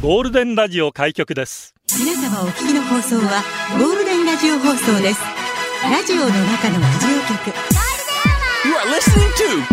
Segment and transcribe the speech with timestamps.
[0.00, 1.74] ゴールデンラジオ開局です。
[1.98, 3.42] 皆様お聞きの放送は
[3.76, 5.20] ゴールデンラジオ放送です。
[5.82, 7.48] ラジオの中のラジオ局。
[8.64, 9.66] You are listening to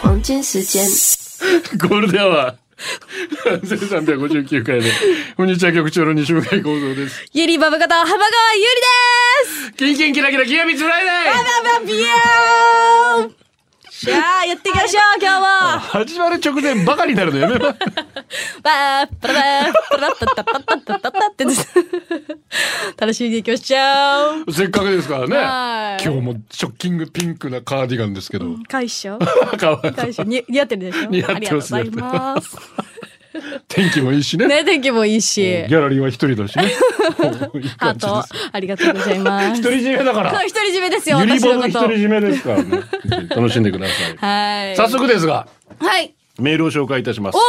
[0.00, 2.56] on 87.3ゴールデンは
[3.44, 4.90] 1359回で、
[5.36, 7.24] こんにちは、局長の西向井幸三です。
[7.32, 8.18] ゆりばば方、浜川
[8.54, 9.72] ゆりです。
[9.72, 13.39] キンキンキラキラ、ギアつツフライデーバババビュー
[14.06, 15.46] ンじゃあ、やっていきましょう、今日も
[15.78, 17.68] 始まる直前バカになるのやめま。
[17.68, 17.76] バー
[19.20, 21.44] パラバーパラッタッタッタッタッタッって
[22.96, 26.04] 楽しんでいきましょうせっかくですからはいね。
[26.04, 28.56] 今日もショッキングピンクなカーディガンですけど。
[28.68, 29.18] 会社
[29.58, 32.56] かわいい会社に似合ってるでしょ似合ってますありがとうございます。
[33.68, 34.46] 天気もいいしね。
[34.46, 35.40] ね、天気もいいし。
[35.42, 36.64] ギャラリーは一人だしね。
[36.66, 39.62] いいハートありがとうございます。
[39.62, 40.32] 独り占めだから。
[40.34, 41.68] 独り占めですよ、ゆり私のこと。
[41.68, 42.82] ぼの独り占めですからね。
[43.28, 44.16] 楽しんでください。
[44.18, 44.76] はい。
[44.76, 45.46] 早速ですが、
[45.78, 46.14] はい。
[46.38, 47.36] メールを紹介いたします。
[47.36, 47.40] お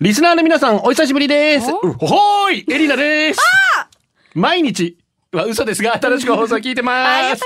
[0.00, 1.70] リスナーの皆さん、お久しぶりです。
[1.70, 3.40] ほーい、エリナです。
[4.34, 4.96] 毎日、
[5.32, 7.42] は嘘ですが、楽しく放送聞いてます。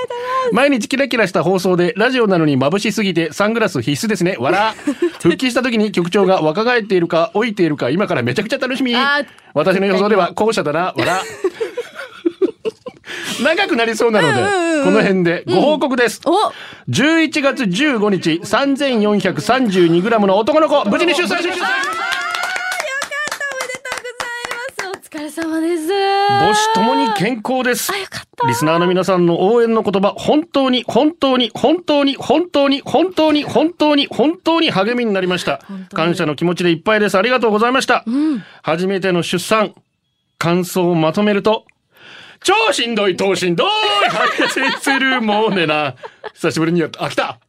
[0.53, 4.37] 毎日キラキラした放送で、ラジオなのに眩しすぎて、サングラス必須ですね。
[4.39, 4.73] わら。
[5.21, 8.95] 復帰した時に局長が若返っているか、老いているか、今からめちゃくちゃ楽しみ。
[9.53, 11.21] 私の予想では後者だな、わら。
[13.45, 14.33] 長くなりそうなので、
[14.85, 16.23] この辺でご報告です。
[16.25, 16.53] お
[16.89, 21.67] 11月15日、3432グラムの男の子、無事に出産しました。
[24.91, 25.89] お疲れ様です。
[26.29, 27.93] 母子ともに健康です。
[27.93, 28.47] あ、よかった。
[28.47, 35.61] リスナーの皆さんの応援の言葉、本当に、本当に、本当に、本当に、本当に、本当に、本当に励みになりました。
[35.93, 37.19] 感謝の気持ちでいっぱいです。
[37.19, 38.05] ありがとうございました。
[38.63, 39.75] 初めての出産、
[40.39, 41.65] 感想をまとめると、
[42.43, 43.69] 超しんどい、等しんどい、
[44.09, 45.95] 発生する、もうねな。
[46.35, 47.05] 久しぶりにやった。
[47.05, 47.41] あ、来た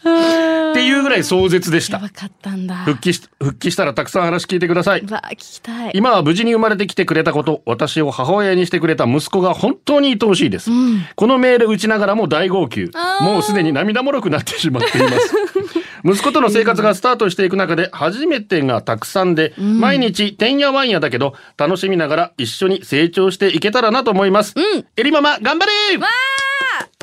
[0.00, 1.98] っていうぐらい壮絶でした。
[1.98, 2.76] やばかったんだ。
[2.84, 5.00] 復帰し、復帰したらたくさん話聞いてください。
[5.00, 5.92] うわ、聞きたい。
[5.94, 10.70] 今は無事に生まれてきてくれたこと、私を母親にしてくれた息子が本当に愛おしいです。
[11.16, 12.90] このメール打ちながらも大号泣。
[13.20, 15.34] もうすでに涙もろくなってしまっています。
[16.02, 24.54] 息子との生活がスタートしていく中で初めてがたくさんで、毎日てんやわんやだけど楽しみながら一緒に成長していけたらなと思います。
[24.96, 26.06] エリママ頑張れわ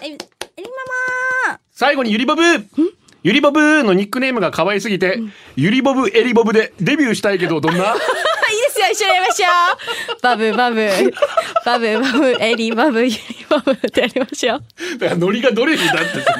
[0.01, 1.26] ーえ、えりママ
[1.79, 2.41] 最後にゆりボブ
[3.21, 5.19] ゆりボブのニックネームが可愛すぎて、
[5.55, 7.91] ゆりボブエリボブでデビューしたいけどどんな？
[7.91, 9.45] あ いいですよ、一緒にやりましょ
[10.17, 10.21] う。
[10.23, 10.89] バブ、バブ、
[11.63, 13.15] バブ、バブ、エリ、バブ、ユリ、
[13.47, 14.63] バブってやりましょう。
[14.97, 16.37] だからノリがどれになってた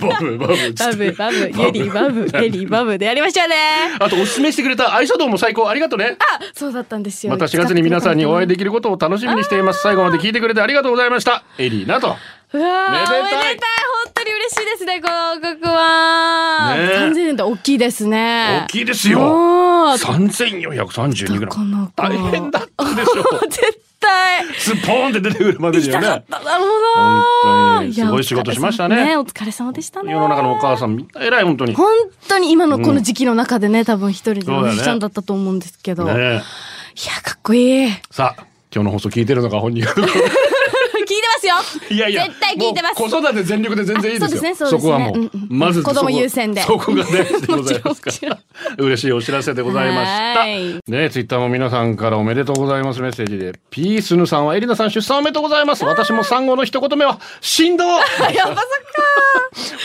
[0.00, 0.08] の？
[0.08, 0.72] ボブボブ。
[0.72, 3.56] つバってブ、バブ、ユリ、バブ、エリ、バブ でやりましょうね。
[3.98, 5.68] あとおすすめしてくれたアイシャドウも最高。
[5.68, 6.16] ありがとうね。
[6.18, 7.32] あ、そうだったんですよ。
[7.32, 9.82] また4月に皆さんにお会いでききることを楽しみにしています。
[9.82, 11.42] 最後まで聞いてくれてありがとうございました。
[11.58, 12.16] エリーナと
[12.52, 13.20] うわーめでたい。
[13.20, 13.58] おめでたい。
[14.04, 16.74] 本当に嬉しいですね、この報告は。
[16.76, 17.10] ねえ。
[17.12, 18.64] 3000円って大きいですね。
[18.64, 19.20] 大きいですよ。
[19.20, 21.92] おー3432グラム。
[21.94, 24.46] 大変だったでしょ 絶対。
[24.56, 26.24] スポーンって出てくるまでだろう。
[26.30, 26.50] 本
[27.74, 29.04] な当にすごい仕事しましたね。
[29.04, 30.12] いやお疲れ様でしたね。
[30.12, 31.72] 世の中のお母さんみんな偉い本当に。
[31.72, 31.92] ね本
[32.28, 36.04] 当に今のこの時期の中でね、多分一人でおじちゃんだったと思うんですけど。
[36.04, 36.40] いや、え
[37.22, 37.90] かっこいい。
[38.10, 38.44] さあ
[38.74, 39.94] 今日の放送聞いてるのか本人が
[41.14, 41.54] ますよ。
[41.90, 42.94] いやいや絶対聞いてます。
[42.94, 44.38] 子育て全力で全然いいですよ。
[44.38, 44.90] あそうですねそうですね。
[44.90, 46.62] こはもう、うんうんまず子供優先で。
[46.62, 48.38] そこが大事でございますから。
[48.78, 50.40] 嬉しいお知らせでございました。
[50.40, 50.80] はい。
[50.86, 53.52] ねツイッターも皆さんからおめでとうございますメッセージで。
[53.70, 55.84] ピースヌさんはエリナさん出産おめでとうございます。
[55.84, 57.84] 私も産後の一言目は振動。
[57.84, 58.02] やば
[58.36, 58.62] そっか。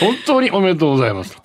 [0.00, 1.36] 本当におめでとうございます。
[1.36, 1.42] と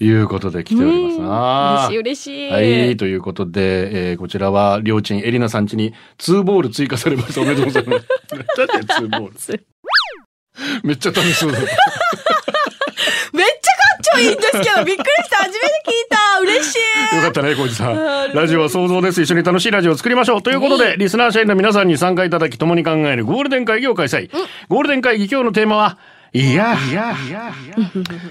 [0.00, 2.50] いうことで来ておりますな嬉しい嬉しい。
[2.50, 7.40] はい、ということで、えーこちらは、りょうちん、エリナさん家に2ボール追加されました。
[7.40, 8.06] おめでとうございます。
[8.56, 8.72] だって
[9.02, 9.66] 2ボール。
[10.82, 11.58] めっちゃ楽しそうだ。
[11.60, 13.46] めっちゃか
[13.98, 15.36] っちょいいんですけど、びっくりした。
[15.36, 16.40] 初めて聞いた。
[16.40, 16.76] 嬉し
[17.12, 17.16] い。
[17.16, 18.32] よかったね、小路さん。
[18.34, 19.20] ラジオは想像です。
[19.20, 20.42] 一緒に楽しいラジオを作りましょう。
[20.42, 24.30] ということで、リスナー社員の皆さんに参加いただき、共に考えるゴールデン会議を開催。
[24.68, 25.98] ゴールデン会議、今日のテーマは、
[26.36, 27.54] いや、いや、いや、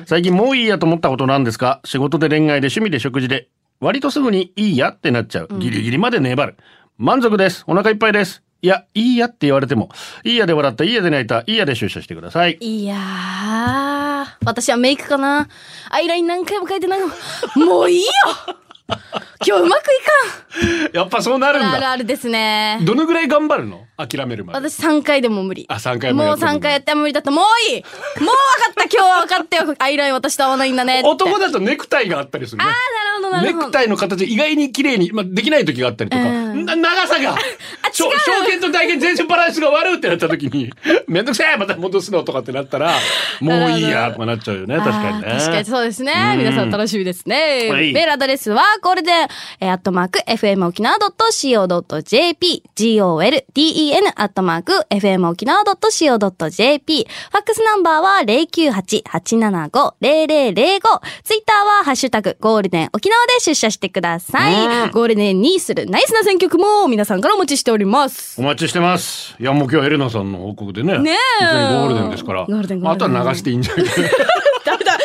[0.05, 1.81] 最近もういいやと思ったことなんですか？
[1.85, 3.47] 仕事で恋愛で趣味で食事で、
[3.79, 5.49] 割とすぐにいいやってなっちゃう。
[5.59, 6.55] ギリギリまで粘る。
[6.99, 7.63] 満足です。
[7.65, 8.43] お腹いっぱいです。
[8.61, 9.89] いや、いいやって言われても、
[10.23, 12.57] いいやで笑った、いいやで泣いた、いいやで出社してください。
[12.61, 15.47] いやー、私はメイクかな。
[15.89, 17.15] アイライン何回も描いてなんか、
[17.55, 18.11] もういいよ
[18.87, 19.95] 今日うまくい
[20.93, 21.71] やっぱそうなるんかん。
[21.71, 21.91] あるだ。
[21.91, 22.79] あるですね。
[22.83, 23.85] どのぐらい頑張るの？
[23.97, 24.69] 諦めるまで。
[24.69, 25.65] 私3回でも無理。
[25.67, 27.31] あ3回ももうやってる3回やっても無理だった。
[27.31, 27.89] もういいもう
[28.21, 28.33] 分か
[28.71, 29.75] った今日は分かったよ。
[29.79, 31.09] アイライン私と合わないんだねって。
[31.09, 32.63] 男だとネクタイがあったりするね。
[32.63, 32.94] あー、なるほ
[33.41, 37.37] ど、ネクタイの形意外に綺麗に、まあ、できない時があったりとか、長さが
[37.95, 40.73] しょ証券と体験全然バランスが悪いってなった時に
[41.07, 42.93] めんどくせえまた戻すのとかってなったら
[43.39, 45.27] もういいやとかなっちゃうよね確かにね。
[45.29, 46.11] 確かにそうですね。
[46.33, 46.39] うん。
[46.39, 47.69] 皆さん楽しみですね。
[47.71, 47.93] はい。
[47.93, 49.27] メールアドレスは、ゴールデン、
[49.61, 53.43] えー、アットマーク、FM 沖縄 .co.jp、golden
[54.15, 64.91] アットマーク、FM 沖縄 .co.jp、ファックスナンバーは098-875-0005、ツイッターはハッシュタグ、ゴールデン沖縄で出社してください。
[64.91, 68.39] ゴールデンにするナイスな選曲も皆さんからお待ちしております。
[68.39, 69.35] お待ちしてます。
[69.39, 70.97] いや、もう今日エレナさんの報告でね。
[70.99, 71.45] ねえ。
[71.45, 72.45] ゴールデンですから。
[72.45, 74.07] ゴールデンあとは流していいんじゃないかな。
[74.85, 74.97] だ。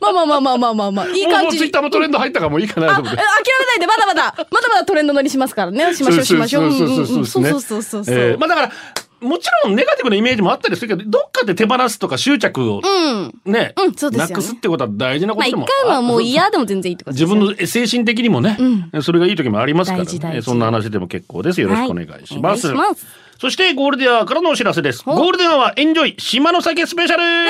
[0.00, 1.06] まあまあまあまあまあまあまあ。
[1.08, 1.44] いい感じ。
[1.44, 3.16] もうツイッターもトレンド入ったからもういいかなと思って。
[3.16, 5.94] 諦めないで、まだまだ、まだまだトレンド乗りしますからね。
[5.94, 6.72] しましょうしましょう。
[6.72, 7.44] そうそうそうそう。
[7.44, 8.38] そうそうそうそう。
[8.38, 8.72] まあだから、
[9.20, 13.52] もちろんネガティブなイメージもあったりするけどどっかで手放すとか執着をうん。
[13.52, 14.28] ね,、うんそうですよね。
[14.28, 18.56] なくすってことは大事なこまあ一とでも回はもうあ嫌でも全然いいってことですよ自分の精神的にもね、
[19.02, 21.60] それがいい時もありますから、ね、そんな話でも結構です。
[21.60, 23.06] よろしくお願いします,、はいます。
[23.38, 25.02] そしてゴールデンアワーからのお知らせです。
[25.04, 27.22] ほゴールデンアワーエンジョイ島の酒スペシャル。
[27.22, 27.48] は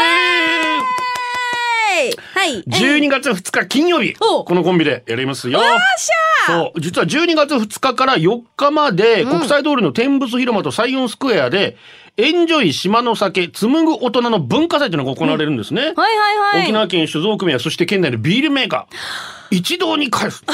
[2.03, 2.13] い。
[2.35, 2.63] はい。
[2.65, 4.15] 12月2日金曜日。
[4.21, 5.59] おこのコンビでやりますよ。
[5.61, 6.81] よっしゃそう。
[6.81, 11.77] 実は12月2日から4日まで国際通りのてんぶす広場とさいおんスクエアで
[12.17, 16.05] エンジョイ島の酒紡ぐ大人の文化祭というのが行われるんですね、はいは
[16.55, 16.63] いはい。
[16.65, 19.57] 沖縄県酒造組合そして県内のビールメーカー。
[19.57, 20.45] 一堂に会す。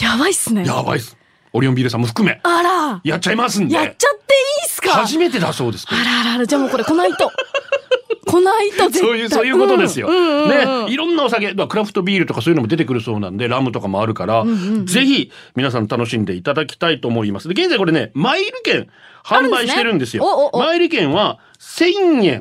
[0.00, 0.66] やばいっすね。
[0.66, 1.16] やばいっす。
[1.52, 2.40] オリオンビールさんも含め。
[2.42, 3.00] あら。
[3.04, 3.74] やっちゃいますんで。
[3.74, 4.90] やっちゃっていいっすか。
[4.90, 7.30] 初めてだそうですあらあらあら、じゃあもうこれ来ないと。
[8.24, 8.90] 来ないと。
[8.92, 10.08] そういうそういうことですよ。
[10.48, 14.44] ね、いろんなお酒、まあクラフトビールとかそういうのも出てくるそうなんで、ラムとかもあるから、
[14.84, 17.48] ぜひ皆さん楽しんでいただきたいと思います。
[17.48, 18.88] で、現在これね、マイル券
[19.24, 20.24] 販売してるんですよ。
[20.24, 22.40] ねおおおマイル券は1000円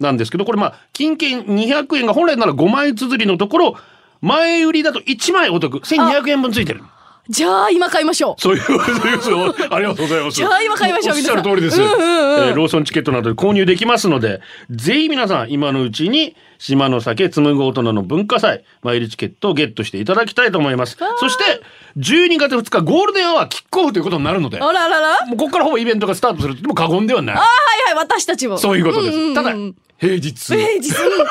[0.00, 3.76] なんですけど、これまあ、金券200円が本来なら5枚綴りのところ、
[4.20, 6.82] 前売りだと1枚お得、1200円分ついてる。
[7.28, 8.40] じゃあ今買いましょう。
[8.40, 8.62] そういう、
[9.22, 10.36] そうありがとうございます。
[10.36, 11.78] じゃあ今買いましょうおっしゃる通りです。
[11.78, 14.40] 皆さんうんうんうんえーローソンチケットなどで購入できますので、
[14.70, 20.96] ぜひ皆さん今のうちに島の酒紡ぐ大人の文化祭、参りチケットをゲットしていただきたいと思います。
[21.20, 21.60] そして、
[21.98, 25.12] 12月2日ゴールデンアワーキックオフということになるので、もあらあらら。
[25.14, 27.36] あうここからほぼイベントがスタートするとも過言ではない。
[27.36, 28.58] はいはい、私たちも。
[28.58, 29.16] そういうことです。
[29.16, 29.50] んんんただ、
[29.98, 30.32] 平日。
[30.46, 31.26] 平日、うん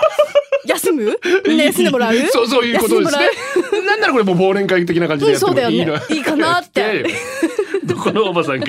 [0.65, 1.17] 休む？
[1.47, 2.15] みんな休んでもらう？
[2.31, 3.29] そうそういうことですね。
[3.85, 6.05] なんならこれもう忘年会的な感じでやってもいいの、うんね。
[6.09, 7.05] いいかなって。
[7.83, 8.65] どこのおばさんか。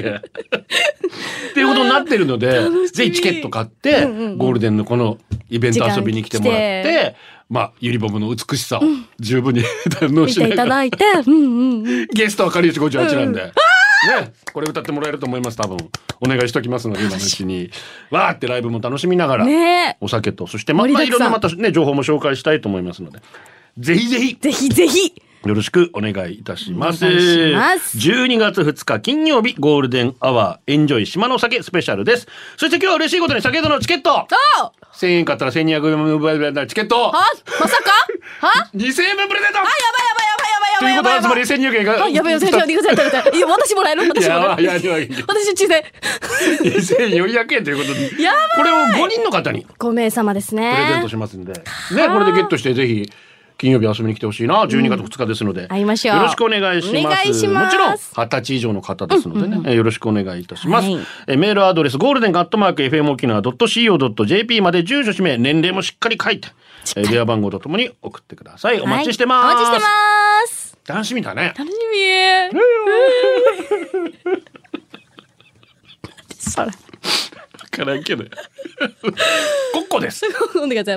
[1.52, 2.60] っていうことになってるので、
[2.92, 4.02] ぜひチケット買って、
[4.36, 5.18] ゴールデンのこの
[5.50, 7.14] イベント遊びに来てもらって、
[7.50, 8.82] まあ、ゆりぼぶの美しさを
[9.20, 12.06] 十分に堪能見いたしてながら、だいて、うんうんうん。
[12.06, 13.52] ゲストはかりゆし58なんで。
[14.08, 15.78] ね、これ歌ってもらえると思います多分。
[16.20, 17.70] お願いしときますので今のうちに。
[18.10, 19.96] わーってライブも楽しみながら、ねえ。
[20.00, 23.20] お酒とそしてまあ、まあ、いろんなまたね情報も紹介したいと思いますので
[23.78, 25.12] ぜひぜひぜひぜひ。
[25.44, 27.04] よろしくお願いいたします。
[27.04, 27.10] ま
[27.78, 27.98] す。
[27.98, 32.28] 12月2日金曜日ゴールデンアワーエンジョイ島の酒スペシャルです。
[32.56, 34.18] そして今日は嬉しいことに酒とのチケット。
[34.20, 34.28] あ
[34.94, 37.10] 1000円買ったら1200円分チケット。
[37.10, 37.12] は？
[37.60, 37.76] まさ
[38.40, 38.46] か？
[38.46, 39.58] は？2000円分プレゼント。
[39.58, 40.41] あ、やばいやばいやばい
[40.72, 43.36] やばということはつまり1200円があ、やばいやばい、やばい、やばい、やばい、やばい。
[43.36, 44.02] いや、私もらえる？
[44.08, 44.72] 私もらやばいえる？
[44.72, 45.84] やばいやばい私小さい。
[46.62, 50.72] 2400円ということでやばいこれを5人の方に5名様ですね。
[50.74, 51.60] プレゼントしますんで、ね、
[52.08, 53.10] これでゲットしてぜひ
[53.58, 66.48] 金曜日遊びに来てほしいな12月2日ですので、会いましょうよろしくお願いしますもちろん二十歳以上の方ですのでね、えーよろしくお願いいたします、はいえーメールアドレスゴールデンガットマーク FM 沖縄 .co.jp まで住所氏名年齢もしっかり書いて、
[66.96, 69.86] えー電話番号とともに送ってくださいお待ちしてます、はいお待ちしてま
[70.48, 70.51] す。
[70.86, 72.58] 楽しみだね楽しみ。
[76.38, 76.70] それ。
[80.00, 80.22] です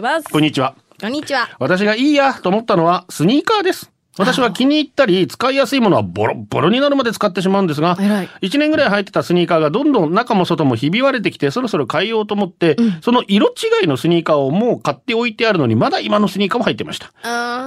[0.02, 0.30] ます。
[0.30, 1.50] こんにちはこんにちは。
[1.60, 3.92] 私がいいやと思ったのはスニーカーです。
[4.18, 8.30] 私は気に入ったり使いやすいものはボロッボロになるまで使ってしまうんですが偉い。
[8.42, 17.12] 1年ぐらい履いてたスニーカーがどんどん中も外もひび割れてきてそろそろ変えようと思って、その色違いのスニーカーをもう買っておいてあるのにまだ今のスニーカーも履いてました。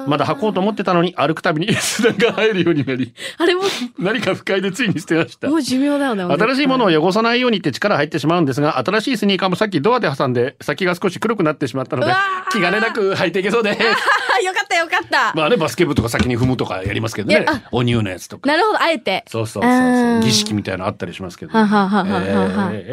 [0.07, 3.62] まだ履こうと思ってたのに歩くたびに砂が入るようになりあれも、
[3.99, 5.49] 何か不快でついに捨てました。
[5.49, 6.25] もう寿命だよね。
[6.25, 12.12] 新しいものを汚さないようにって力入ってしまうんですが新しいスニーカーもさっきドアで挟んで先が少し黒くなってしまったので
[12.52, 13.81] 気兼ねなく履いていけそうです。
[13.81, 15.33] あ よかったよかった。
[15.35, 17.47] まあね、バスケ部とか先に踏むとかやりますけどね。
[17.73, 18.49] お乳のやつとか。
[18.49, 19.25] なるほど、あえて。
[19.28, 20.21] そうそうそうそう。
[20.23, 21.52] 儀式みたいなのあったりしますけど。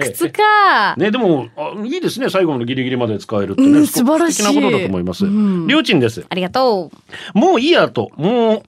[0.01, 0.95] 靴か。
[0.97, 2.29] ね、でも、あいいですね。
[2.29, 3.85] 最後のギリギリまで使えるってね。
[3.85, 5.25] 素晴らしいなことだと思います。
[5.25, 6.25] うんりょうちんです。
[6.27, 6.91] ありがと
[7.35, 7.37] う。
[7.37, 8.63] もういいやと、も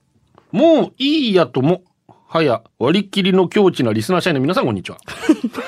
[0.54, 1.82] う、もういいやとも、
[2.30, 4.98] はや、割り切りの境地なリスナー社員の皆さん、こんにちは。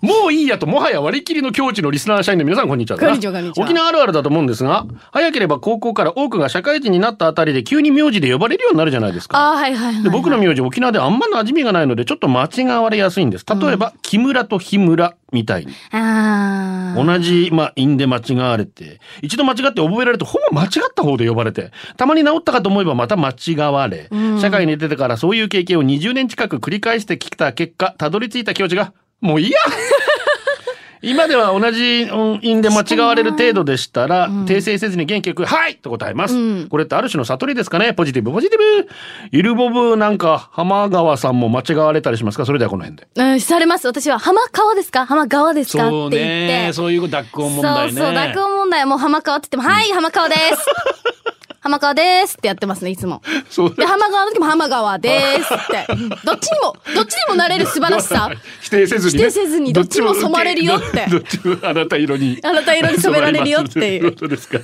[0.00, 2.96] もういいやともはや割り切りの境地のリスナー社員の皆さんこんにちは。
[3.58, 9.52] 沖縄あるあるだと思うんですが、早ければ高校から多くが社会人になったあたりで急に名字で呼ばれるようになるじゃないですか。
[9.52, 10.02] あーはいはいはい。
[10.02, 13.44] で僕の名字沖縄であんま馴染みがないのでちょっと間違われやすいんです。
[13.46, 15.74] 例えば、木村と日村みたいに。
[15.90, 17.04] あー。
[17.04, 24.08] 同じ、まあ、韻で間違われて、一度間違って覚えられると、ほぼ間違った方で呼ばれて、たまに治ったかと思えばまた間違われ、
[24.40, 29.58] 社会に出てからそういう経験を20年近く繰り返してきた結果、たどり着いた境地が、もういいや。
[31.02, 35.76] 今では同じ音韻で間違われる程度でしたら、訂正せずに元気よく、はい！
[35.76, 37.94] と答えます、これってある種の悟りですかね？
[37.94, 38.88] ポジティブ、ポジティブ。
[39.32, 42.44] ゆるぼぶなんか、浜川さんも間違われたりしますか？
[42.44, 43.08] それではこの辺で。
[43.16, 43.86] うん、されます。
[43.86, 45.06] 私は浜川ですか？
[45.06, 45.86] 浜川ですか？
[45.88, 46.72] って言って。
[46.74, 47.92] そういう濁音問題ね。
[47.92, 48.80] そうそう、濁音問題。
[48.80, 50.42] はもう浜川って言っても、はい、浜川です。
[51.60, 53.20] 浜川ですってやってますね、いつも。
[53.50, 53.74] そう。
[53.74, 55.86] で、浜川の時も浜川ですって。
[56.24, 58.30] どっちにも、どっちにもなれる素晴らしさ。
[58.62, 61.04] 否定せずに、ね、否定せずにどっちも染まれるよって。
[61.10, 64.28] どっちもあなた色にあなた色に染められるよっていう。
[64.28, 64.58] ですか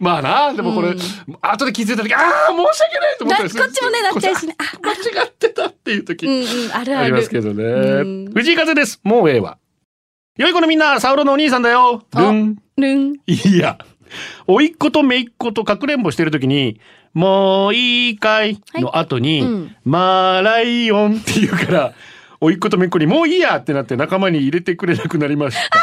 [0.00, 0.94] まあなでもこれ、
[1.40, 3.60] 後で気づいた時ああ申し訳ないと思ったりする。
[3.60, 4.56] なこっちもねなっちゃうしね。
[4.58, 7.04] あ間違ってたっていう時、うんうん、あるある。
[7.04, 8.32] ありますけどね、うん。
[8.34, 9.00] 藤井風です。
[9.04, 9.58] もうええわ。
[10.36, 12.02] 良い子のみんなサウロのお兄さんだよ。
[12.16, 12.56] ルン。
[12.78, 13.16] ルン。
[13.26, 13.78] いや
[14.46, 16.80] 甥っ子と姪っ子とかくれんぼしてる時に
[17.14, 21.92] 「もういいかい」の後に「うんマーライオン」って言うから
[22.40, 25.78] 甥っ子と姪っ子に「もういいや」ってなって仲間に入れてくれなくなりました。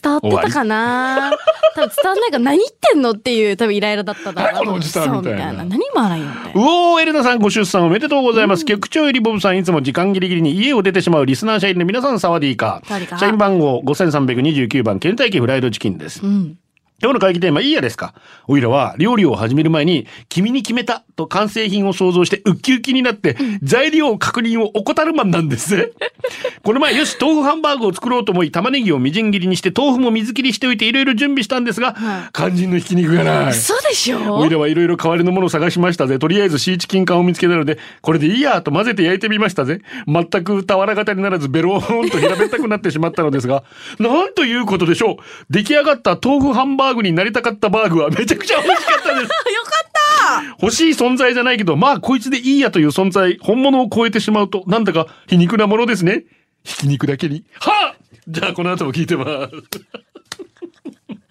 [0.00, 1.32] 伝わってたかな
[1.74, 6.58] 多分伝わんないから何言ってんのっていう多分イライラだっただろう何このおじさんみたいな何もあらんよって。
[6.58, 8.64] うおーエレナさんご出産おめでとうございます。
[8.64, 16.24] 局長よりボブさんいつも時間ギリギリに家を出てしまうリスナー社員の皆さんサワディーカサワディーカ社員番号5329番ケンタッキーフライドチキンです。
[16.24, 16.58] うん。
[17.00, 18.12] 今日の会議テーマいいやですか？
[18.48, 25.90] おいらは料理を始める前に君に決めたと完成品を想像してウッキウキになって材料確認を怠るマンなんですね。
[26.64, 33.54] この前よし豆腐ハンバーグを作ろうと思い玉ねぎをみじん切りにして豆腐も水切りしておいていろいろ準備したんですが、はい肝心のひき肉がない。
[33.54, 34.34] そうでしょ？
[34.36, 36.18] おいらはいろいろ代わりのものを探しましたぜ。
[36.18, 39.82] とりあえずシーチキン缶を見つけたので、これでいいやと混ぜて焼いてみましたぜ。
[40.08, 43.62] 全く俵型にならずベローンと平べったくなってしまったのですが、
[44.00, 45.16] なんということでしょう？
[45.48, 49.22] 出来上がった豆腐ハンバーグになりたかったバーグはめちゃくちゃ美味しかったです。
[49.22, 49.26] よ
[49.64, 56.24] かった欲しい存在じゃないけど、まあこいつでいいやという存在、本物を超えてしまうと、なんだか皮肉なものですね。
[56.64, 57.44] ひき肉だけに。
[57.60, 57.94] はあ
[58.28, 59.54] じゃあこの後も聞いてます。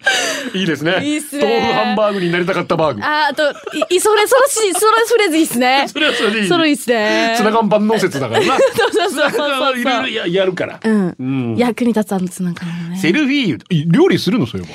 [0.54, 1.00] いいですね。
[1.02, 3.04] いいっすね豆腐ハンバーグになりたかったバーグ。
[3.04, 3.42] あ、あと、
[3.90, 5.84] い、いそれ、それし、それフレーズいいっすね。
[5.92, 6.48] それはそれでいい。
[6.48, 7.34] それいいっすね。
[7.36, 8.58] ツナ缶万能説だからな。
[8.58, 10.80] そうそうそうそういろいろややるから。
[10.82, 11.16] うん。
[11.18, 12.96] うん役に立つあのツナ缶もね。
[12.98, 14.46] セルフィー料理するの？
[14.46, 14.74] そういえば。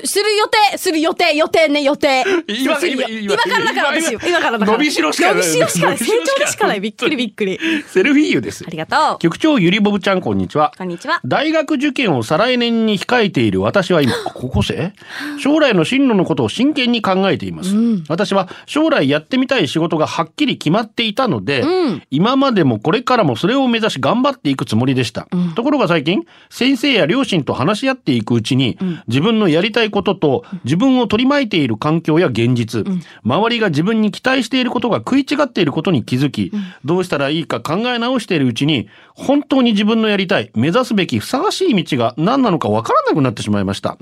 [0.00, 2.24] すす、する予定、する予定、予定ね、予定。
[2.48, 4.72] 今するよ今今からだから今私、今からだから。
[4.72, 5.98] 伸びしろしかない伸びしろしかない。
[5.98, 6.06] 成
[6.38, 6.80] 長しかない。
[6.80, 7.58] びっくりびっくり。
[7.86, 8.70] セルフィーユですあ。
[8.70, 9.18] りがとう。
[9.18, 10.72] 局長ゆりぼぶちゃんこんにちは。
[10.76, 11.20] こんにちは。
[11.24, 14.92] 大学受験を再来年に控えている私は今、高校生
[15.38, 17.74] 将来の進路のことを真剣に考えています。
[18.08, 25.28] 私は将来やってみたい仕事がはっきり決まっていたので、うん今までもこれからもそれを目指し頑張っていくつもりでした。
[25.54, 32.84] ところが最近、先生や両親と話し合っていくうちに、自分のやりたいことと自分を取り巻いている環境や現実、
[33.22, 36.52] 周りが自分に期待していることが食い違っていることに気づき、
[36.84, 43.96] どうしたらいいか考え直しているうちに、本当に自分のやりたい、目指すべきふさわしい道が何なのかわからなくなってしまいました。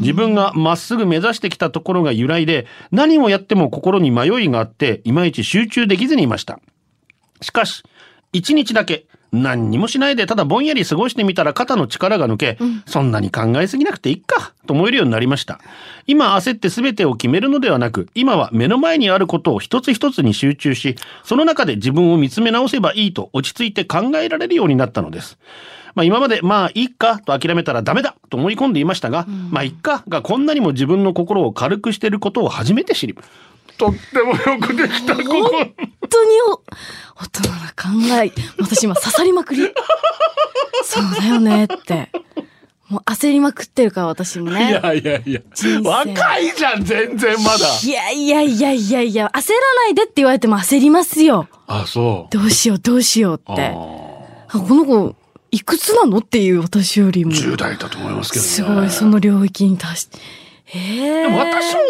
[0.00, 6.60] 自分がまっすぐ目指してきたところが由来で、何をやっても心に迷いがあって、いまいち集中できずにいました。
[7.40, 7.82] しかし、
[8.32, 15.60] 一日だけ、何にもしないでただぼんやり過ごしてみたら肩の力が抜け、そんなに考えすぎなくていいか、と思えるようになりました。
[16.06, 25.38] 今焦って全てを決めるのではなく、今は目の前にあることを一つ一つに集中し、その中で自分を見つめ直せばいいと落ち着いて考えられるようになったのです。
[25.94, 33.14] まあ今までまあいいかと諦めたらダメだと思い込んでいましたが、まあいっかがこんなにも自分の心を軽くしていることを初めて知り、
[33.78, 35.72] とってもよくできた心。
[36.06, 36.62] 本当にお、
[37.16, 38.32] 大人な考え。
[38.60, 39.62] 私今刺さりまくり。
[40.84, 42.10] そうだよねって。
[42.88, 44.72] もう焦りまくってるから私もいね。
[44.74, 51.48] やいやいや人生若いじゃん全然まだいやいやいやいやいや、焦らないでって言われても焦りますよ。
[51.66, 53.72] あそうどうしようどうしようって。
[53.72, 55.16] あこの子、
[55.50, 57.32] いくつなのっていう私よりも。
[57.32, 60.18] 10代だと思いますけどねすごい、その領域に達して。
[60.74, 61.80] ええでも私も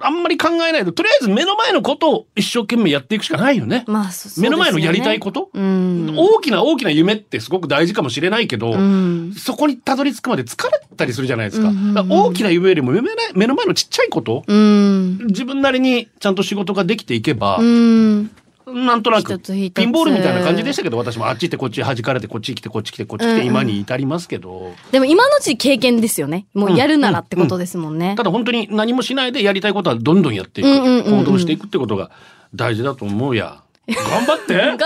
[0.00, 6.14] あんまり考えないでとりあえず目の前のことを一生懸命やっていくしかないよね、まあ、そそう目の前のやりたいこと、うん。
[6.16, 9.32] 大きな大きな夢ってすごく大事かもしれないけど、うん。
[9.36, 15.18] そこにたどり着くまで疲れたりするじゃないですか,、うんうんうん大きな夢よりも目の前目の前のちっちゃいこと、うん。
[15.26, 18.30] 自分なりにちゃんと仕事ができていけば、うん。
[18.66, 26.46] なんとなくピンボールみたいな感じでしたけど私もあっち行ってこっち弾かれてこっち来てこっち来てこっち来て今に至りますけど、でも今のうち経験ですよね。
[26.52, 28.14] もうやるならってことですもんね。
[28.16, 31.24] ただ本当に何もしないでやりたいことはどんどんやっていく、うんうんうんうん。
[31.24, 32.10] 行動していくってことが
[32.54, 33.62] 大事だと思うや。
[33.86, 34.54] 頑張って。
[34.58, 34.78] 頑張っ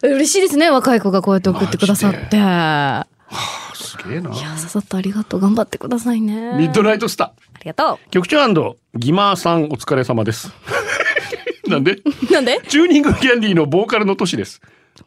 [0.00, 0.08] て。
[0.08, 2.36] 嬉しいですね、若い子がこうやって送ってくださって。
[2.36, 3.06] いや、
[3.74, 4.32] すげえな。
[4.32, 5.40] ささっとありがとう。
[5.40, 6.56] 頑張ってくださいね。
[6.56, 7.28] ミッドナイトスター。
[7.28, 10.52] ありがと局長ギマーさんお疲れ様です
[11.72, 11.92] なんで？
[11.92, 12.32] う。
[12.32, 12.60] なんで？
[12.68, 14.60] チューニングキャンディーのボーカルの年です。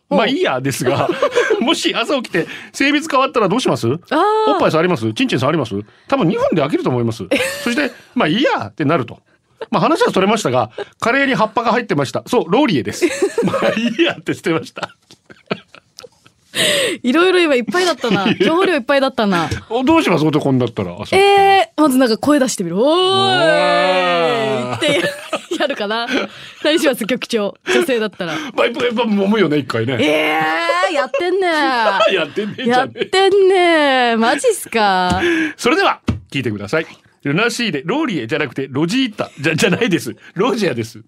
[0.10, 1.08] まあいいやですが
[1.62, 3.88] もし朝起きて性別変わったらどうします？
[3.88, 5.14] おっあぱい触ります？
[5.14, 5.76] チンチン触ります？
[6.08, 7.24] 多分2分で飽きると思います。
[7.64, 9.20] そしてまあいいやってなると。
[9.72, 12.24] まあ話はそれましたがカレーに葉っぱが入ってました。
[12.28, 13.06] そうローリエです。
[13.46, 14.90] まあいいやって捨てました
[17.04, 18.34] いろいろ今いっぱいだったな。
[18.40, 19.50] 情報量いっぱいだったな。
[19.70, 20.26] おどうします？
[20.26, 22.78] 男になったら朝起きてえー、まずなんか声出してみる。
[22.80, 25.02] おおーーいって
[25.60, 26.08] やるかな。
[26.64, 27.56] 何します局長。
[27.74, 28.34] 女性だったら。
[28.56, 31.48] まあやっぱ揉むよね一回ねえー、やってんね
[32.14, 35.22] やってんねやってんねマジっすか
[35.58, 36.00] それでは
[36.32, 36.88] 聞いてください。
[37.24, 40.16] LUNA SEA でローリエじゃなくてロジータじゃじゃないです。
[40.36, 41.02] ROSIER です。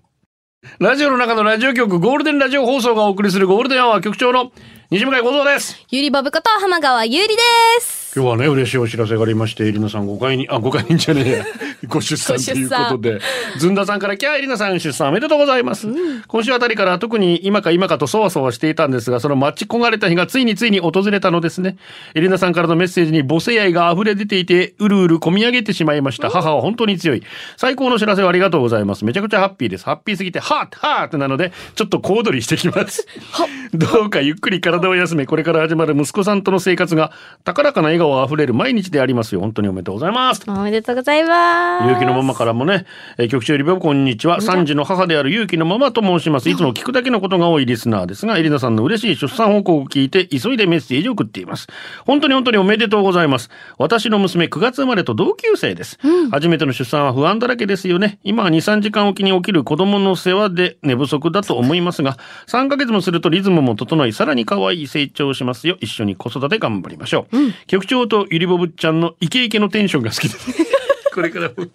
[0.80, 4.52] ラジオの中のラジオ局ゴールデンラジオ放送がお送りするゴールデンアワー局長の
[4.90, 5.86] 西向井幸三です。
[5.92, 7.42] ゆりばぶこと浜川ゆりで
[7.80, 7.97] す。
[8.18, 11.46] 今日はね嬉しいお知らせがありましてエリナさん5回にあ5回にじゃねえや。
[11.88, 13.20] ご出産ということで。
[13.60, 15.88] ずんださんからキャーエリナさん出産おめでとうございます、
[16.28, 21.78] 今週あたりから特に今か今かとそわそわしていたんですがその待ち焦がれた日がついについに訪れたのですね。
[22.16, 26.32] エリナさんからのメッセージに母性愛が溢れ出ていてうるうる込み上げてしまいました。
[26.32, 27.22] 母は本当に強い。
[27.56, 29.06] 最高の知らせをありがとうございます。
[29.06, 29.86] めちゃくちゃハッピーです。
[29.86, 33.06] ハッピーすぎてハートハートなのでちょっと小躍りしてきます。
[33.74, 37.12] どうかゆっくり体を休めこれから始まる息子さんとの生活が
[37.44, 41.88] 高らかな笑顔あふれる毎日でありますよ本当におめでとうございますおめでとうございます。
[41.88, 42.86] ゆうきのママからもね、
[43.18, 44.40] えー局長よりばこんにちは。
[44.40, 46.50] 3児の母であるゆうきのママと申します。
[46.50, 51.68] いつも聞くだけのことが多いリスナーですが、エリナさんの嬉しい出産報告を聞いて、急いでメッセージを送っています。
[52.06, 53.50] 本当に本当におめでとうございます。
[53.78, 56.00] 私の娘9月生まれと同級生です。
[56.32, 58.20] 初めての出産は不安だらけですよね。
[58.24, 62.18] 今は2、3時間おきに起きる子供の世話で寝不足だと思いますが、
[62.48, 65.78] 3ヶ月もするとリズムも整い、さらに可愛い成長をしますよ。
[65.82, 67.38] 一緒に子育て頑張りましょう。
[67.68, 70.52] 局長とゆりぼぶっちゃんのイケイケのテンションが好きです。
[71.14, 71.66] これからも。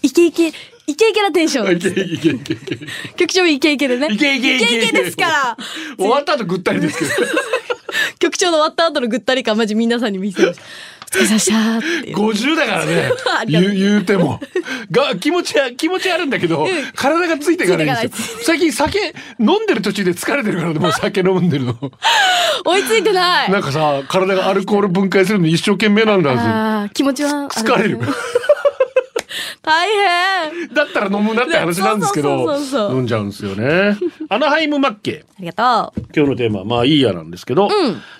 [0.00, 0.48] イケイケ、
[0.86, 1.94] イケイケなテンションいです。
[1.94, 2.78] けいけいけいけ。
[3.16, 4.08] 局長イケイケでね。
[4.10, 5.56] いけいけいけイケイケですから。
[5.98, 7.10] 終わった後ぐったりですけど。
[8.20, 10.60] 局長の終わった後のぐったり感マジ皆さんに見せます。
[10.60, 12.16] お疲れ様でしたっていう。
[12.16, 13.10] 50だからね
[13.46, 14.40] 言う言うても。
[14.90, 18.38] が、気持ちは、気持ちあるんだけど、体がついていかないんですよ。
[18.42, 21.76] 最近酒飲んでる途中で疲れてるからね、もう酒飲んでるの。
[22.64, 23.50] 追いついてない。
[23.50, 27.62] なんかさ、体がアルコール分解するのに一生懸命なんだ気持ちはず。
[27.62, 27.98] 疲れる。
[29.64, 29.88] 大
[30.50, 30.68] 変。
[30.74, 32.54] だったら飲むなって話なんですけど
[32.90, 33.96] 飲んじゃうんですよね。
[34.28, 35.24] アナハイムマッケ。
[35.38, 36.06] ありがとう。
[36.14, 37.70] 今日のテーマはまあいいやなんですけど、ん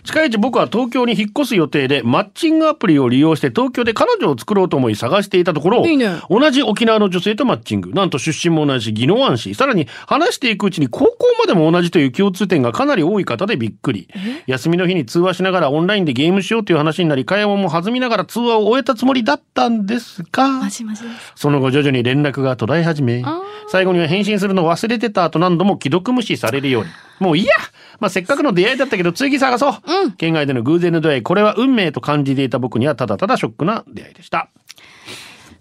[0.05, 14.09] 近いうち僕は東京に引っ越す予定でマッチングアプリを利用して東京で彼女を作ろうと思い探していたところね同じ沖縄の女性とマッチングなんと出身も同じ宜野湾市さらに話していくうちに高校までも同じという共通点がかなり多い方でびっくり
[14.47, 21.34] 休みの日に通話しながらオンラインでゲームしようという話になり会話も弾みながら通話を終えたつもりだったんですがマジマジです。
[21.35, 23.25] その後徐々に連絡が途絶え始め
[23.69, 26.91] 最後には返信するのを忘れてたと何度も既読無視されるように。
[27.21, 27.53] もういいや。
[28.01, 29.73] まあせっかくの出会いだったけど次探そう、
[30.17, 31.23] 県外での偶然の出会い。
[31.23, 34.49] これは運命と感じていた僕にはただただショックな出会いでした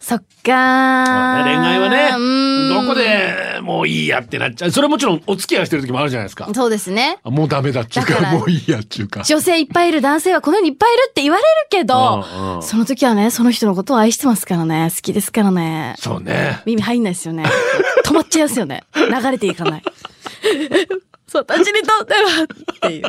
[0.03, 1.43] そっかー。
[1.45, 7.19] 恋愛はねうんどこでもういいやってなっちゃうそれはもちろんお付き合いしてる時もあるじゃないですかそうですね。
[7.23, 15.95] あもうダメだっちゅうかもういいやっちゅうか女性いっぱいいる男性はこの世にいっぱいいるって言われるけど、うんうんその時はね、その人のことを愛してますからね、好きですからね。
[15.97, 17.45] そうね耳入んないですよね。
[18.05, 18.83] 止まっちゃいますよね。
[18.95, 19.83] 流れていかない。
[21.33, 23.05] そう、私にとってはっていう。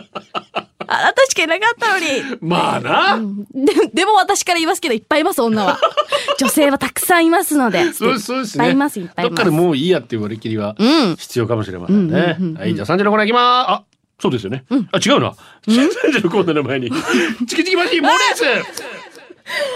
[0.87, 2.39] あなたしかいなかったのに。
[2.41, 3.19] まあな、
[3.55, 5.79] ででも私から言いますけど、いっぱいいます、女は。
[6.41, 7.93] 女性はたくさんいますので。
[7.93, 9.43] そうそうですねいっぱいいます、いっぱいいます。
[9.43, 11.17] どっかでもういいやって言われきりはうん。
[11.17, 12.37] 必要かもしれませんね。
[12.39, 13.71] うんうんうんうんはい、じゃあ3時のコーナー行きまーす。
[13.73, 13.83] あ、
[14.19, 14.65] そうですよね。
[14.71, 15.35] あ、違うな。
[15.69, 16.91] 3時のコーナーの前に、
[17.47, 18.65] チキチキマシンモーレー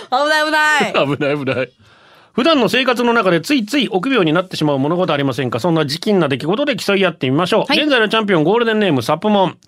[0.08, 0.92] 危ない危ない。
[0.92, 1.72] ス危ない危ない。
[2.38, 5.58] 普段の生活の中でついつい臆病になってしまう物事ありませんか？
[5.58, 7.64] そんな時期な出来事で競い合ってみましょう。
[7.66, 9.58] はい現在のチャンピオンゴールデンネームサップモン。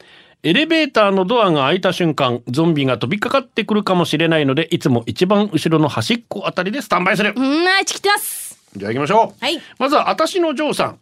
[0.44, 7.34] エレベーターのドアが開いた瞬間、ゾンビが飛びかかってくるかもしれないので、いつも一番後ろの端っこあたりでスタンバイする。
[7.36, 8.62] うん、はい、チキってます。
[8.76, 9.44] じゃあ行きましょう。
[9.44, 9.60] はい。
[9.80, 10.98] まずは、あたしのジョーさん。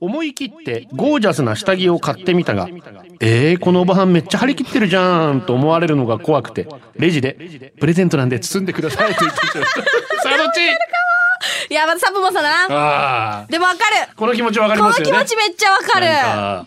[0.00, 2.68] 思い切ってゴージャスな下着を買ってみたが、
[3.20, 9.58] えー、このおばはんめっちゃ張り切ってるじゃんと思われるのが怖くて、レジで、プレゼントなんで包んでくださいと言ってきた。
[10.22, 10.60] さあ、どっち
[11.70, 13.46] いや、またサブモさんだな。
[13.48, 14.08] でもわかる。
[14.16, 15.12] この気持ちわかりこのますよね。
[15.12, 16.06] 気持ちめっちゃわかる。
[16.06, 16.66] なんか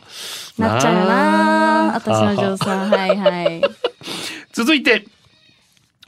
[0.57, 1.91] なっちゃうよな。
[1.95, 2.89] 私のあ嬢さん。
[2.89, 3.61] はいはい。
[4.51, 5.05] 続いて、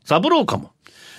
[0.04, 0.72] サブローかも。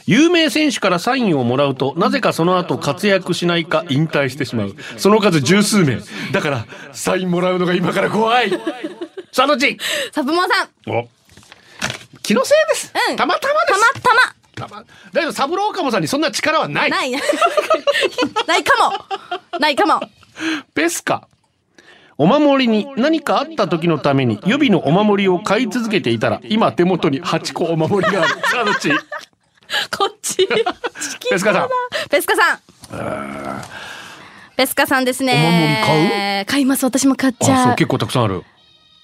[0.07, 4.75] 有名選手からサインをもらうと、なぜかその後活躍しないか引退してしまう。
[4.97, 5.99] その数十数名。
[6.33, 8.51] だから、サインもらうのが今から怖い。
[9.31, 9.79] さあ、どっち？
[10.13, 10.91] サブモさん。
[10.91, 11.09] お
[12.23, 12.93] 気のせいです。
[13.11, 14.69] うんたまたまですたま。
[14.69, 16.91] たまだけど、サブローカモさんにそんな力はない。
[16.91, 17.11] ない。
[17.13, 18.91] ないか
[19.51, 19.59] も。
[19.59, 20.01] ないかも。
[20.75, 21.27] ペスカ。
[22.19, 28.35] お守りに何かあった時のために予備のお守りを買い続けていたら、今手元に8個お守りがある。
[28.35, 28.91] さあ、どっち？
[29.97, 30.47] こっち。
[31.31, 31.69] ペスカさん。
[32.11, 33.63] ペスカさん。
[34.57, 35.33] ペスカさんですね。
[35.33, 35.77] お守り
[36.09, 36.47] 買う？
[36.47, 36.85] 買います。
[36.85, 37.77] 私も買っちあ、そう、ゃう。
[37.77, 38.43] 結構たくさんある。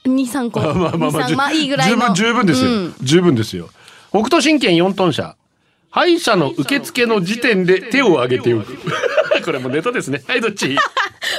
[0.05, 0.61] 二三個。
[0.61, 2.15] まあまあまあまあ、まあいいぐらいの。
[2.15, 2.71] 十分、十分ですよ。
[2.71, 3.69] うん十分ですよ。
[4.11, 5.35] 北斗神拳4トン車。
[5.91, 8.77] 歯医者の受付の時点で手を挙げておく。
[9.45, 10.23] これもネタですね。
[10.29, 10.77] はい、どっち？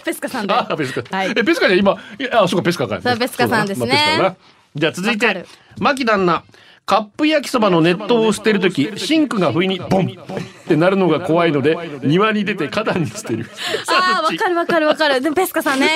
[0.03, 0.53] ペスカさんで。
[0.53, 1.17] あ、ペスカ。
[1.17, 1.95] はいえ、ペスカじゃ今、
[2.31, 2.99] あ、そうか、ペスカか。
[3.01, 4.35] そうペスカさんですねまあ
[4.75, 5.45] じゃあ続いて
[5.79, 6.43] 牧旦那。
[6.89, 13.45] カップ焼きそばの熱湯を捨てるとき、シンクが不意にボンってなるのが怖いので、庭に出て花壇に捨てる。
[13.45, 15.21] さああ、わかるわかるわかる。
[15.21, 15.88] でもペスカさんね。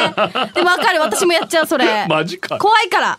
[0.53, 1.01] でもわかる。
[1.01, 2.05] 私もやっちゃう、それ。
[2.07, 3.17] マジか怖いから。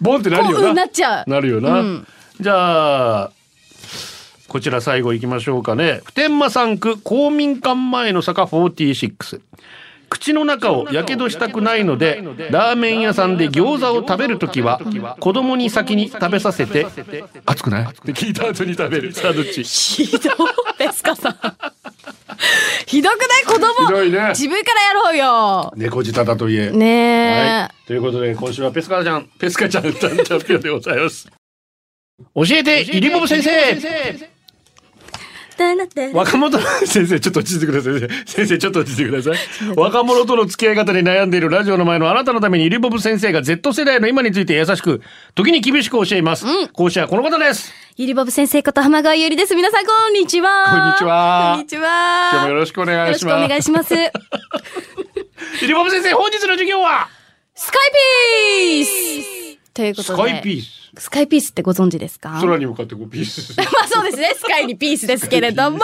[0.00, 0.72] ボンってなるよな。
[0.72, 1.80] なっちゃうなるよな。
[1.80, 2.06] うん
[2.40, 3.30] じゃあ、
[4.48, 6.00] こちら最後行きましょうかね。
[6.04, 9.42] 普天間産区公民館前の坂46。
[10.10, 16.86] 口の中をやけどしたくないので、ラーメン屋さんで餃子を食べるときは、子供に先に食べさせて、
[17.46, 17.84] 熱くない？
[17.84, 19.12] って聞いた後に食べる。
[19.14, 20.32] さあ、どっちひどい。
[20.76, 21.36] ペスカさん。
[22.86, 23.44] ひどくない？
[23.44, 23.86] 子供。
[23.86, 25.72] ひどいね自分からやろうよ。
[25.76, 26.70] 猫舌だといえ。
[26.70, 27.86] ねはい。
[27.86, 31.28] ということで、今週はペスカちゃん、ペスカちゃんチャンピオンでございます。
[32.34, 33.50] 教えて、イリボブ先生。
[36.12, 38.26] 若者先生ちょっと落ち着いてください。
[38.26, 39.74] 先生ちょっと落ち着いてください。
[39.76, 45.02] 若者との付き合い方に悩んでいるラジオの前のあなたのためにイリボブ先生が Z 世代の今について優しく
[45.34, 47.72] 時に厳しく教えます、講師はこの方です。
[47.96, 49.54] ゆりぼぶ先生こと浜川ゆりです。
[49.54, 50.64] 皆さん、こんにちは。
[50.66, 51.52] こんにちは。
[51.52, 52.30] こんにちは。
[52.32, 53.34] 今日もよろしくお願いします。
[53.34, 53.94] よろしくお願いします。
[55.62, 57.08] イリボブ先生本日の授業は？
[57.54, 57.80] スカイ
[58.72, 58.89] ピース
[59.80, 60.22] ということスで。
[60.22, 62.36] カイピーススカイピースってご存知ですか？
[62.40, 64.34] 空に向かってこうピース まあそうですね。
[64.36, 65.78] スカイにピースですけれども、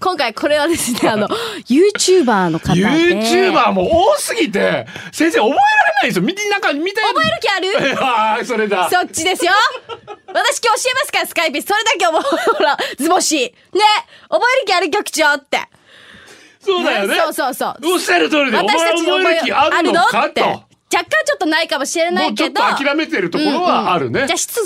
[0.00, 1.28] 今回これはですね、あの、
[1.68, 2.80] YouTuber の方で。
[2.82, 7.60] YouTuber も多すぎて先生覚えられないんですよみなんか見た覚える気あ
[7.94, 7.98] る？
[8.04, 9.52] ああそれだそっちですよ
[10.26, 11.66] 私今日教えますから、スカイピース。
[11.66, 13.36] それだけ覚え、ほら、ズボシ。
[13.38, 13.52] ね
[14.28, 15.58] 覚える気ある局長って。
[16.60, 17.94] そうだよねそうそうそう。
[17.94, 20.42] おっしゃる通りで私たちに覚える気あるのかって。
[20.42, 22.66] と若干ちょっとないかもしれなもちょっいうけど。
[22.66, 24.62] と諦めてるところはあるね、じゃあ少しず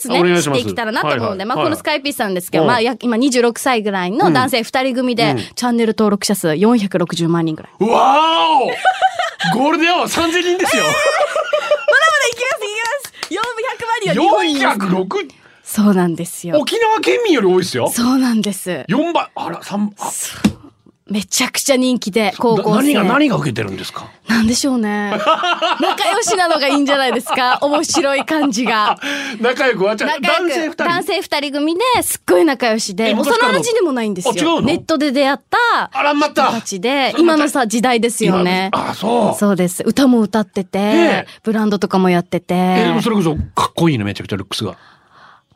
[0.00, 1.70] つねしていけたらなと思うので、まあはいはい。
[1.70, 2.68] はいこのスカイピースさんですけど、うん。
[2.68, 7.72] まあや今26歳ぐらいの男性2人組で、チャンネル登録者数460万人ぐらい。
[7.84, 9.58] わーお！
[9.58, 10.84] ゴールデンアワー3000人ですよ。
[10.88, 12.68] まだまだいきますい
[13.30, 13.44] きます
[13.78, 14.78] !400 万人は日本にいます。
[14.78, 15.30] 406
[15.62, 16.58] そうなんですよ。
[16.58, 17.90] 沖縄県民より多いですよ。
[17.90, 18.70] そうなんです。
[18.88, 19.28] 4倍。
[19.34, 20.10] あら三あ
[21.10, 22.92] めちゃくちゃ人気で、高校生。
[22.92, 24.10] 何が何が受けてるんですか？
[24.28, 25.10] なんでしょうね。
[25.80, 27.58] 仲良しなのがいいんじゃないですか？
[27.62, 28.98] 面白い感じが。
[29.40, 34.60] 仲良くわちゃ男性2人男性二人組ですっごい仲良しで、幼馴染でもないんですよ。
[34.60, 38.70] ネットで出会ったあらまた人たちで、今のさ、時代ですよね。
[38.74, 39.82] 今あそうそうです。
[39.86, 42.54] 歌も歌ってて、えブランドとかもやってて。
[42.54, 44.74] えーそれこそかっこいいねめちゃくちゃルックスが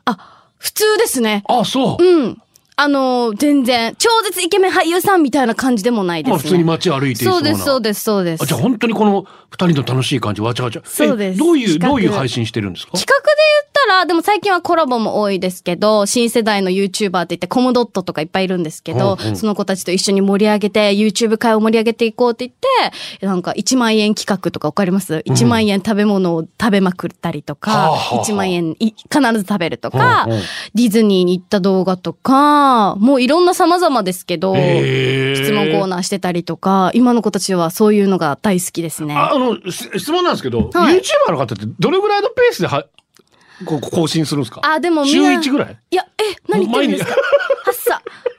[0.05, 0.17] あ、
[0.57, 1.43] 普通ですね。
[1.47, 2.37] あそう、うん。
[2.83, 6.31] あの、全然、超絶イケメン俳優さんみたいな感じでもないですね。
[6.31, 8.43] まあ普通に街歩いていそうです、そうでです、そうです。
[8.43, 12.97] あじゃあ本当にこの二人の楽しい感じわちゃわちゃそうですえどういうどういう配信してるんですか？
[12.97, 13.27] 企画で
[13.63, 19.35] 言ったら、でも最近はコラボも多いですけど、新世代の YouTuber って言ってコムドットとかいっぱいいるんですけど、うんうん。
[19.35, 28.25] その子たちと一緒に盛り上げて、YouTube 会を盛り上げていこうって言って、なんか1万円企画とかわかります ?1 万円食べ物を食べまくったりとはあか、はあはあ。
[28.25, 30.41] 1万円い必ず食べるとか、うんうん。
[30.73, 32.33] ディズニーに行った動画とか、
[32.97, 34.61] もういろんな様々ですけど、質
[35.51, 39.15] 問コーナーしてたりとか、今の子たちはそういうのが大好きですね。
[39.15, 40.97] ああのし質問なんですけど、はい。
[40.97, 42.85] YouTuber の方ってどれぐらいのペースでは
[43.65, 44.61] こう更新するんですか？
[44.63, 45.77] あ、でもみ週んな1ぐらい？
[45.91, 47.15] いや、え、何言ってるんですか？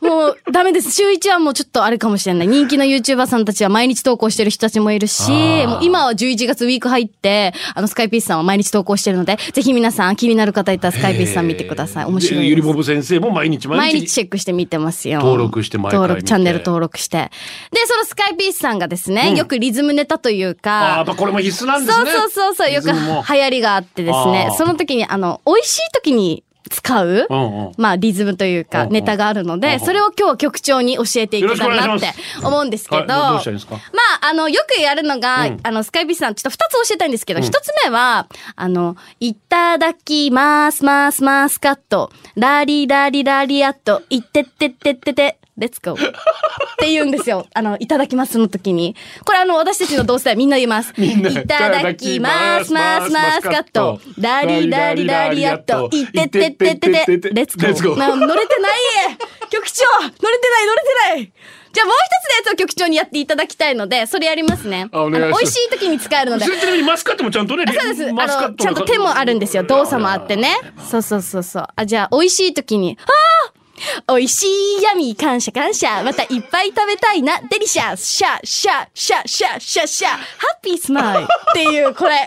[0.05, 0.91] もうダメです。
[0.93, 2.47] 週一はもうちょっとあれかもしれない。
[2.47, 5.31] 人気の YouTuber さんたちは毎日投稿してる人たちもいるし、
[5.67, 12.05] もう今は11月ウィーク入って、あのスカイピースさんは毎日投稿してるので、ぜひ皆さん気になる方いたらスカイピースさん見てください。
[12.05, 13.95] 面白いでゆりぼぶ先生も毎日毎日。
[13.95, 15.21] 毎日チェックして見てますよ。
[15.21, 17.31] 登録して毎回登録、チャンネル登録して。
[17.73, 19.37] で、そのスカイピースさんがですね、うん。
[19.37, 22.11] よくリズムネタというあか、やっぱこれも必須なんですね。
[22.11, 24.51] そうそうそうそう、よく流行りがあってですね。
[24.59, 27.73] その時に、あの、美味しい時に使う、うんうん。
[27.77, 28.93] まあ、リズムというか、うんうん。
[28.93, 29.81] ネタがあるので、うんうん。
[29.81, 32.09] それを今日は局長に教えていけたらなって
[32.43, 33.21] 思うんですけど、はいどま
[34.23, 35.61] あ、あの、よくやるのが、うん。
[35.63, 46.09] あの、スカイピースさん、ちょっと二つ教えたいんですけど、一、つ目は、あの、いただきます、ます、ますカット、ラリラリラリアット、いってってってってて、レッツゴー。
[46.09, 46.13] っ
[46.79, 47.47] て言うんですよ。
[47.55, 48.97] あの、いただきますの時に。
[49.25, 50.93] これあの、私たちの同世代みんな言います。
[50.97, 57.97] みんないただきます、ます、ますカット、ラリラリラリアット、いってってってってて、レッツゴーー。
[57.97, 58.73] な乗れてない
[59.51, 61.33] 局長乗れてない乗れてない
[61.75, 64.89] じゃあもう一つのやつを局長にやっていただきたいので、それやりますね。
[64.93, 66.47] あお願いしますの美味しい時に使えるので。
[66.87, 68.09] マスカットもちゃんとね、そうです。
[68.09, 69.65] あの、トちゃんと手もあるんですよ。
[69.65, 70.57] 動作もあってね。
[70.89, 71.67] そうそうそうそう。
[71.75, 73.05] あ、じゃあ、美味しい時に、あ
[73.51, 73.54] あ
[74.09, 82.27] 美味しいヤミー感謝感謝またいっぱい食べたいなデリシャスシャシャシャシャシャシャハッピースマイルっていうこれ。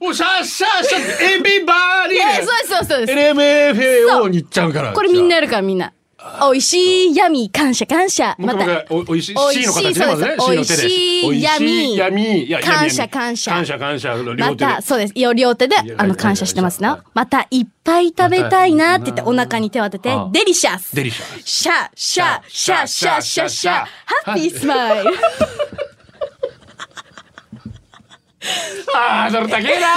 [0.00, 3.12] おシャッシャッシャッエビバーリいやそうですそうですそうです。
[3.12, 4.92] LMFAO に行っちゃうから。
[4.92, 5.92] これみんなやるからみんな。
[6.50, 6.74] 美味し
[7.08, 8.34] いヤミー感謝感謝。
[8.38, 13.50] もう一回もう一回おおいしい C しいの形ねそうまずねです C の手で美味しい闇感謝闇感謝。
[13.52, 15.12] 感謝感謝また、そうです。
[15.16, 17.04] よ両手であの、感謝してますはいな。
[17.14, 20.94] また、いっぱい食べたいなって言って、お腹に手を当ててあ、デリシャス。
[20.94, 21.42] デリシャス。
[21.44, 23.72] シャ、シャ、シャ、シャ、シャ、シャ、
[24.24, 25.10] ハッピースマイル。
[28.92, 29.86] ハ あーそれ高えな。
[29.88, 29.90] ッ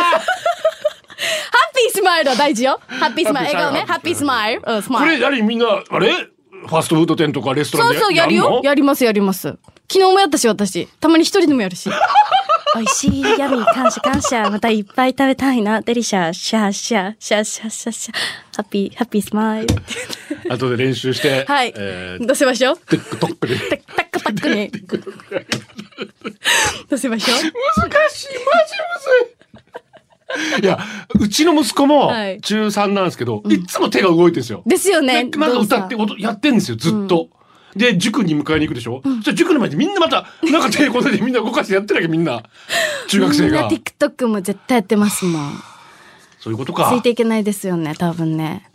[1.19, 2.79] ピースマイルは大事よ。
[2.87, 3.57] ハッピースマイル。
[3.57, 3.85] 笑顔ね。
[3.87, 4.61] ハッピースマイル。
[4.65, 5.23] うん、スこマイル。
[5.23, 6.11] れ何みんなあれ？
[6.13, 7.99] ファストフード店とかレストランで？
[7.99, 8.61] そうそう、やるよ。
[8.63, 9.47] やります、やります。
[9.91, 10.87] 昨日もやったし、私。
[10.99, 11.89] たまに一人でもやるし。
[12.75, 14.47] 美味しい、ヤミー、感謝、感謝。
[14.51, 15.81] またいっぱい食べたいな。
[15.81, 18.13] デリシャ、シャ、シャ、シャ、シャ、シャ、シャ。
[18.55, 19.75] ハッピー、ハッピースマイル。
[20.53, 21.73] 後で練習してはい。
[21.75, 24.69] えーどうしましょう？TikTok でタッタッカタックに。
[26.89, 27.37] どうしましょう？
[27.37, 27.53] 難しいマ
[27.89, 27.93] ジむず
[29.33, 29.37] い
[30.61, 30.79] いや
[31.19, 35.25] うちの息子もはい中3なんですけど、いつも手が動いてるんですよですよね。
[35.25, 37.29] でなんか歌って踊やってんですよずっと。
[37.75, 42.43] で塾に迎えに行くでしょ、そしたら塾の前でみんなまたなんか手こねてみんな動かしてやってなきゃみんな
[43.07, 45.51] 中学生みんなが TikTok も絶対やってますもん。
[46.39, 48.69] そういうことかついていけないですよね、多分ね。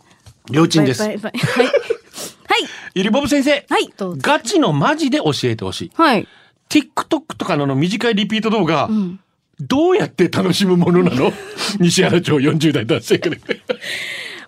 [0.49, 1.65] 両親ですバイバイバイはい。
[1.65, 1.73] はい。
[2.93, 4.21] ゆりぼぶ先生、はい、どうぞ。
[4.23, 6.27] ガチのマジで教えてほしいはい。
[6.69, 9.19] TikTok とかの短いリピート動画、ん
[9.59, 11.31] どうやって楽しむものなの？
[11.79, 13.35] 西原町40代男性から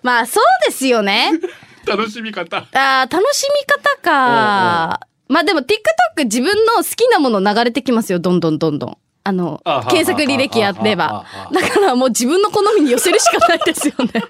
[0.02, 1.32] まあ、そうですよね。
[1.86, 5.00] 楽しみ方あー楽しみ方か。
[5.28, 8.96] まあでも TikTok 自分の好きなもの流れてきますよ、どんどんどんどん。
[9.24, 11.24] あの検索履歴やれば。
[11.52, 14.22] だからもう自分の好みに寄せるしかないですよね。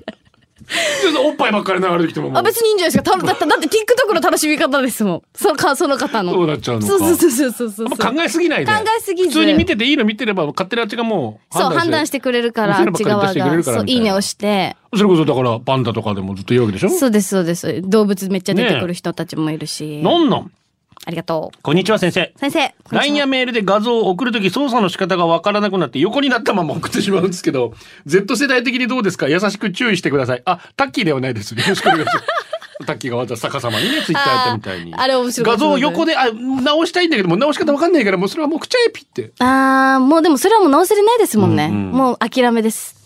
[1.24, 3.18] おっぱいばっかり流れてきてもあ、別にいいんじゃないですか。
[3.18, 5.22] ただって、だって TikTok の楽しみ方ですもん。
[5.34, 6.32] そのか、その方の。
[6.32, 13.62] そうなっちゃうのかそうそうそうそうそう考えすぎないで考えすぎず普通に見てていいの見てれば勝手にあっちがもうそう、判断してくれるから、あっち側が。
[13.62, 14.76] そう、いないいね押して。
[14.94, 17.82] それこそだからパンダとかでもずっと言うわけでしょそうです、そうです。
[17.82, 20.02] 動物めっちゃ出てくる人たちもいるし。
[20.02, 20.50] なんなん
[21.06, 22.32] ありがとこんにちは先生。
[22.36, 22.38] う。
[22.38, 22.74] 先生。
[22.90, 27.72] LINE やメールで画像を送るとき操作の仕方がわからなくなって横になったまま送ってしまうんですけど
[28.04, 29.28] Z 世代的にどうですか？
[29.28, 30.42] 優しく注意してください。
[30.44, 32.26] あタッキーではないですよろしくお願いします。
[32.86, 34.94] タッキーがわざ逆さまにねツイッターやったみたいに。
[34.94, 35.50] あれ面白い。
[35.50, 39.32] 画像を横であ直したいんだけども直し方わかんないからもうそれはもうくちゃえピって。
[39.38, 41.66] あー、もうでもそれはもう直せれないですもんね。
[41.66, 41.90] うんうん。
[41.92, 42.97] もう諦めです。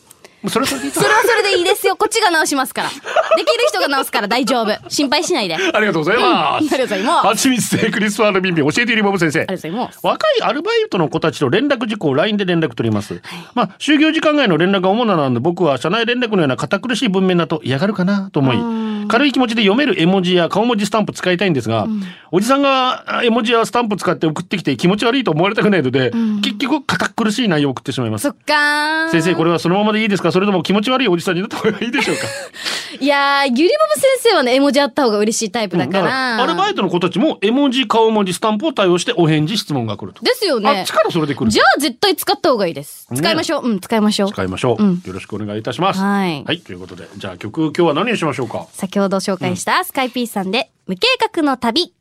[0.49, 1.97] それはそれでいいかそれはそれでいいですよ。
[1.97, 2.89] こっちが直しますから。
[2.89, 4.91] できる人が直すから大丈夫。
[4.91, 5.55] 心配しないで。
[5.55, 10.01] ありありがとうございます、うんありがとうございますはちみつでクリスパーのビンビン教えているボブ先生がとうございます。
[10.03, 13.21] 若いアルバイトの子たちと連絡事項を LINE で連絡取ります、
[13.55, 21.87] まあ就業時間外の連絡が主なので僕は社内連絡のような堅苦しい文面だと嫌がるかなと思い軽い気持ちで読める絵文字や顔文字スタンプ使いたいんですが、
[22.31, 28.23] おじさんがあ絵文字やスタンプ使って送ってきて気持ち悪いと思われたくないので、結局堅苦しい内容を送ってしまいます。
[28.23, 29.11] そっかー。
[29.11, 30.33] 先生これはそのままでいいですか？
[30.33, 32.23] それとも気持ち悪いおじさんになった方がいいでしょうか？
[32.99, 36.43] いやー、ゆりぼぶ先生はね、絵文字あった方が嬉しいタイプだから。
[36.43, 40.81] アルバイトの子たちも絵文字顔文字スタンプを対応してお返事質問が来ると、ですよね。
[40.81, 41.51] あっちからそれで来る。
[41.51, 43.09] じゃあ絶対使った方がいいです。
[43.15, 43.69] 使いましょう。
[43.69, 44.33] うん、使いましょう。
[44.33, 45.03] 使いましょう、うん。
[45.05, 46.01] よろしくお願いいたします。
[46.01, 46.45] はい。
[46.61, 47.09] ということで。
[47.17, 48.67] じゃあ曲今日は何にしましょうか？
[48.73, 51.95] 先ほど紹介したスカイピースさんで、無計画の旅。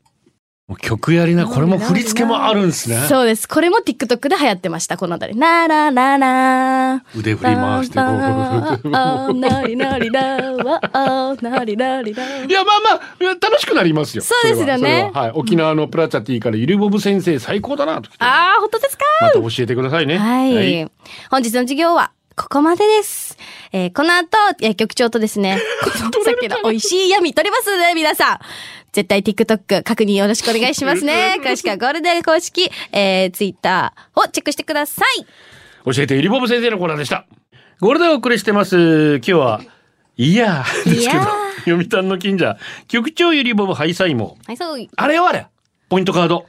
[0.67, 3.05] もう曲やりなこれも振り付けもあるんですね。
[3.09, 3.45] そうです。
[3.45, 5.35] これも TikTok で流行ってました、このあたり。
[5.35, 7.03] なららら。
[7.13, 14.23] 腕振り回してこうあなりなりらわあなりなりらいやまあまあ楽しくなりますよ。
[14.23, 15.11] そうですよね。
[15.13, 15.21] はは。
[15.23, 15.31] はい。
[15.35, 19.03] 沖縄のプラチャティからゆりぼぶ先生最高だなとあー、本当ですか？
[19.19, 20.17] また教えてくださいね。
[20.17, 20.89] はい。
[21.29, 23.37] 本日の授業は、ここまでです。
[23.71, 28.39] えーこの後、えー局長とですね、 このさっきの美味しい闇取りますね、皆さん。
[28.93, 31.37] 絶対 TikTok 確認よろしくお願いしますね。
[31.43, 35.25] 詳しくはゴールデン公式、えー、Twitter をチェックしてください。
[35.93, 37.25] 教えてゆりぼぶ先生のコーナーでした
[37.79, 39.61] ゴールデンお送りしてます今日は
[40.15, 41.27] いやーですけどいや、
[41.65, 42.55] 読谷の近所、
[42.87, 44.87] 局長ゆりぼぶハイサイも、はい、そう。
[44.95, 45.47] あれよあれ
[45.89, 46.45] ポイントカード。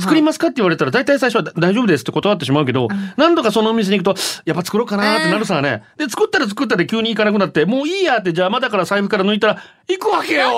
[0.00, 5.82] 作りますかって言われたら大体最初は大丈夫ですって断ってしまうけど、何度かそのお店に行くとやっぱ作ろうかなってなるさね。
[5.96, 10.48] で作ったら作ったで急に行かなくなってもういいやってじゃあまだから財布から抜いたら行くわけよ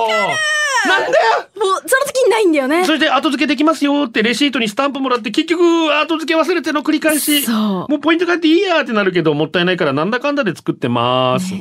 [0.86, 1.18] なんで？
[1.58, 2.84] もう、その時にないんだよね。
[2.84, 7.48] そして後付けできますよってレシートにスタンプもらって結局後付け忘れての繰り返し。
[7.48, 11.52] もうポイント買っていいやってなるけどもったいないからなんだかんだで作ってます、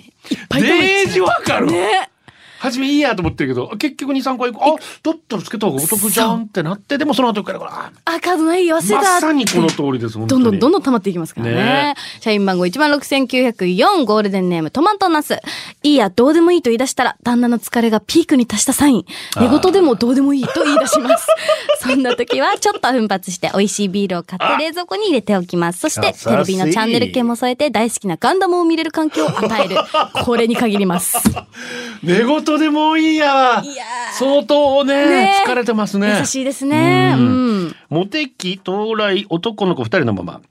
[0.50, 0.82] ぱい食べちゃう。
[0.82, 2.12] デージわかる、ね。
[2.60, 8.96] 初めいいやと思ってるけど結局23回行くあだったらつけた方がお得じゃんってなってでもその後からああ、カードない忘れた。
[8.96, 11.56] まさにこの通りです本当にどんどんどんどん溜まっていきますからね。
[11.56, 15.40] ね社員番号16,904ゴールデンネームトマトナス。
[15.84, 19.06] いいや、どうでもいいと言い出したら、旦那の疲れがピークに達したサイン。
[19.40, 21.28] 寝言でもどうでもいいと言い出します。
[21.82, 25.80] そんな時は、ちょっと奮発して美味しいビールを買って冷蔵庫に入れておきます。
[25.80, 29.78] そして、テレビのチャンネル系も添えて大好きなガンダムを見れる環境を与える。
[30.24, 31.18] これに限ります。
[32.04, 33.64] 寝言でもういいやわ。
[34.14, 35.44] 相当ねね。
[35.46, 36.20] 疲れてますね。
[36.20, 37.16] 優しいですね。
[37.18, 37.66] ううん。
[37.66, 37.76] ん。
[37.90, 40.42] モテ期到来男の子二人のまま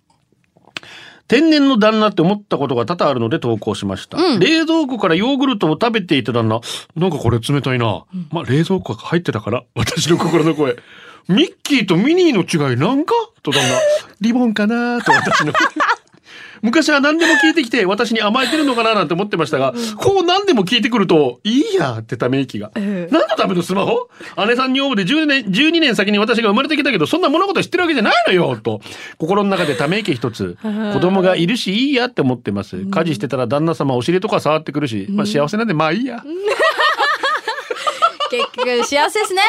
[1.29, 6.61] 天然の旦那って思ったことが多々あるので投稿しました、冷蔵庫からヨーグルトを食べていた旦那。
[6.95, 10.77] なんかこれ冷たいな、まあ冷蔵庫が入ってたから私の心の声。
[11.29, 13.13] ミッキーとミニーの違いなんか？
[13.43, 13.81] と旦那。
[14.21, 15.53] リボンかなと私の
[16.63, 24.09] 昔は何でも聞いてきて私に甘えてるのかななんて思ってましたが、こう何でも聞いてくるといいやってため息が、何のためのスマホ？
[24.47, 28.81] 姉さん女房で10年12年先に私が生まれてきたけどそんな物事知ってるわけじゃないのよと。
[29.19, 30.57] 心の中でため息一つ。
[30.93, 32.85] 子供がいるしいいやって思ってます。
[32.87, 36.23] 家事してたら旦那様お尻とか触ってくるし、まあ幸せなんでまあいいや、
[38.39, 39.43] 結局、幸せですね。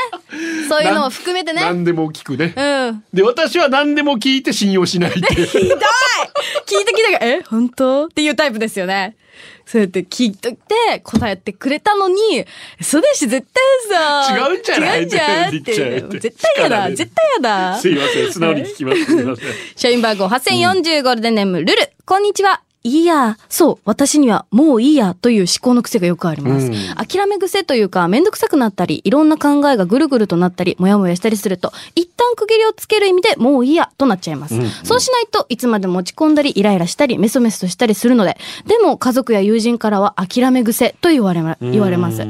[0.70, 1.62] そういうのも含めてね。
[1.62, 3.04] 何でも聞くね、うん。
[3.14, 5.80] で私は何でも聞いて信用しないって ひどい
[6.66, 8.06] 聞いてきたが、え本当？
[8.06, 9.16] っていうタイプですよね。
[9.66, 12.46] そうやって聞いといて答えてくれたのに、
[12.82, 13.46] そうだし、絶
[13.90, 14.36] 対さ。
[14.36, 15.02] 違うんじゃない？
[15.02, 15.74] 違うんじゃんっって。
[16.20, 16.90] 絶対嫌だ。
[16.90, 17.78] 絶対嫌だ。
[17.78, 19.46] すいません素直に聞きますすいません
[19.76, 21.90] 社員番号8040ゴールデンネーム、ルル。
[22.06, 22.62] こんにちは。
[22.84, 23.38] いいや。
[23.50, 23.78] そう。
[23.86, 26.68] 私にはもういいやという思考の癖がよくあります。
[26.68, 34.56] うん諦め癖というか、めんどくさくなったり、いろんな考えがぐるぐるとなったり、もやもやしたりすると、一旦区切りをつける意味でもういいやとなっちゃいます。
[34.84, 42.22] そうしないといつまでも落ち込んだり、イライラしたり、メソメソとしたりするので、でも家族や友人からは諦め癖と言われま言われます。
[42.22, 42.30] ある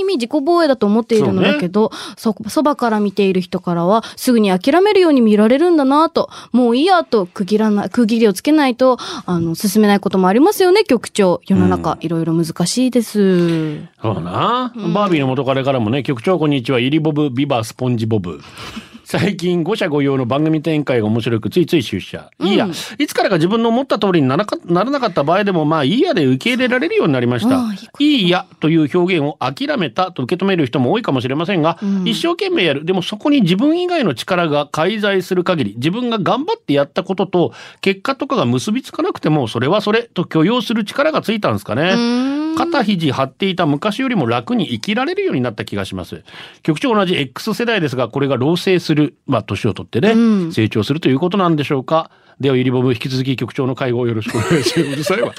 [0.00, 11.40] 意味自己防衛だと思っているのだけど、そそばから見ている人からは、すぐに諦めるように見られるんだなと、もういいやと区切らない、区切りをつけないと、あの、進めないこともありますよね、局長。
[11.46, 13.78] 世の中、いろいろ難しいです。
[14.00, 18.40] そうだな、バービーの元彼からもね局長こんにちはイリボブビバスポンジボブ
[19.04, 22.68] 最近五社五用の番組展開が面白くついつい出社、いいや。
[22.98, 27.62] いつからか自分の思った通りにならかならなかった場合でもまあいいやで受け入れられるようになりました。
[27.98, 32.84] いいやという表現を諦めたと受け止める人も多いかもしれませんが、一生懸命やる。
[32.84, 41.92] でもそこに自分以外の力が介在する限り自分が頑張ってやったことと結果とかが結びつかなくてもそれはそれと許容する力がついたんですかね
[42.56, 46.22] 肩肘張っていた昔よりも楽に生きられるようになった気がします。
[46.62, 52.10] 局長同じ X 世代ですがこれが老成するまあ年を取ってね、成長するということなんでしょうか
[52.42, 54.92] ではゆりぼぶ引き続き局長の介護をよろしくお願いします。
[54.92, 55.32] うるさいわ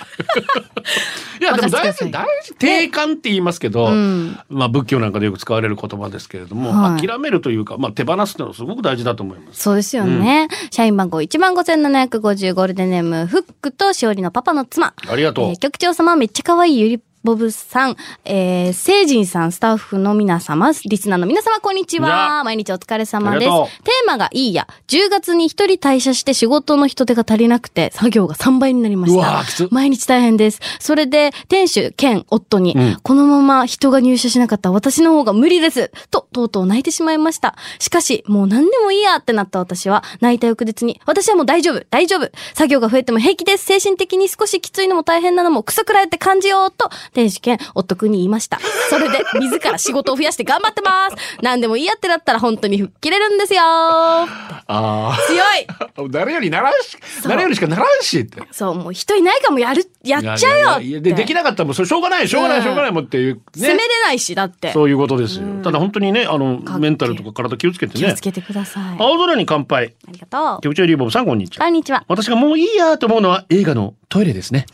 [1.40, 2.54] いやでも大事大事。
[2.56, 4.40] 定感って言いますけど、ん。
[4.50, 7.06] まあ仏教なんかでよく使われる言葉ですけれども、はい。
[7.06, 9.62] 諦めるというかまあ手放すのはすごく大事だと思います。
[9.62, 10.48] そうですよね。
[10.72, 14.94] 社員番号15,750ゴールデンネーム、フックとしおりのパパの妻。
[15.06, 15.50] ありがとう。
[15.50, 22.40] えー局長様、めっちゃ可愛いゆりボブさん、えー、聖人さん、スタッフの皆様、リスナーの皆様、こんにちは。
[22.40, 23.46] あ毎日お疲れ様です。
[23.46, 24.68] テーマがいいや。
[24.90, 29.46] 10月に一人退社して仕事の人手が足りなくて、作業が3倍になりました。
[29.72, 30.60] 毎日大変です。
[30.82, 35.92] それで、店主兼夫に、うんこのまま人が入社しなかったら私の方が無理です。
[36.12, 37.56] と、とうとう泣いてしまいました。
[37.80, 42.30] しかし、もう何でもいいやってなった私は、泣いた翌日に、私はもう大丈夫、大丈夫。
[42.54, 43.64] 作業が増えても平気です。
[43.64, 48.60] 精神的に少しきついのも大変なのも、クソくらいって感じようと、店主兼夫くんに言いました。
[48.90, 51.16] それで、 自ら仕事を増やして頑張ってます。
[51.42, 53.62] 何でもいいやってなったら本当に吹っ切れるんですよ。
[53.62, 64.72] あ強いあ 誰よりならんし誰よりしかならんしってそう、もう人いないかもやる、やっちゃうよでできなかったらもうそれしょうがないしょうがない、うんしょうがないもんっていうね責めれないし、だって。
[64.72, 68.84] そういうことですよ、ただ本当にねあのメンタルとか体気をつけてね気をつけてください。
[68.84, 70.62] あ青空に乾杯りがとう。
[70.62, 72.04] 局長リーボブさんこんにちはこんにちは。
[72.08, 74.66] 私がもういいやと思うのは映画のトイレですね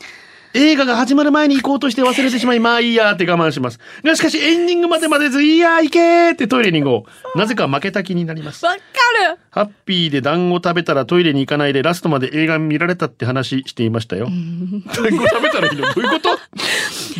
[0.52, 3.78] 映画が始まる前に行こうとして忘れてしまい、まあいいやって我慢します。
[4.02, 7.38] がしかしエンディングまで待てず、いいや行けーってトイレに行こう。
[7.38, 8.64] なぜか負けた気になります。
[8.64, 14.26] わかるハッピーで団子食べたらトイレに行かないでラストまで映画見られたって話していましたよ。
[14.26, 15.92] 団子食べたらいいの？
[15.92, 16.30] どういうこと？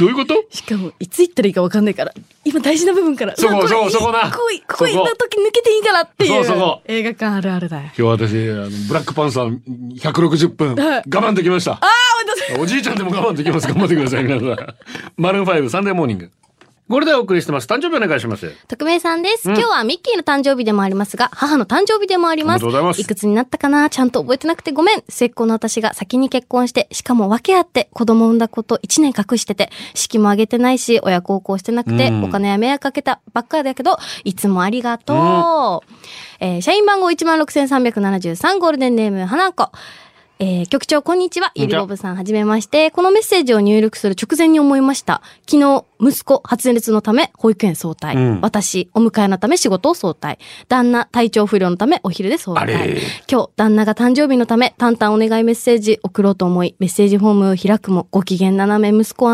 [0.00, 0.34] どういうこと？
[0.50, 3.36] しかも、いつ行ったらいいか分かんないから、今大事な部分から。
[3.36, 6.44] そこそうそこなここい、こ行った時抜けていいからっていう。
[6.44, 7.82] そうそこ映画館あるあるだよ。
[7.84, 9.60] 今日私、あのブラックパンサー
[10.00, 11.72] 160分、はい我慢できました。
[11.72, 11.86] ああ、
[12.58, 13.66] おじいちゃんでも我慢できます。
[13.68, 14.74] 頑張ってください、皆さん。
[15.16, 16.30] マルーン5サンデーモーニング。
[16.90, 17.68] これでお送りしてます。
[17.68, 18.52] 誕生日お願いします。
[18.66, 22.64] 匿名さんです、今日はミッキーの誕生日でもありますが、母の誕生日でもあります。
[22.64, 23.88] おめでとうございますくつになったかな？
[23.90, 25.04] ちゃんと覚えてなくてごめん。
[25.08, 35.92] 末っ子の私が先に結婚して、しかも分け合って子供産んだこと1年隠してて、式も挙げてないし、親孝行してなくて、うんお金や迷惑かけたばっかりだけど、いつもありがとう。
[36.40, 39.70] えー社員番号16,373ゴールデンネーム、花子。
[40.42, 41.52] えー局長、こんにちは。
[41.54, 42.90] ゆりぼぶさん、はじめまして。
[42.90, 45.20] このメッセージを入力する直前に思いました。
[45.46, 48.16] 昨日、息子、発熱のため、保育園早退。
[48.16, 50.38] うん私、お迎えのため仕事を早退。
[50.68, 52.96] 旦那、体調不良のため、お昼で早退。
[53.30, 59.28] 今日、旦那が誕生日のため、淡々お願いメッセージ送ろうと思い、メッセージフォームを開くも、ご機嫌斜め息子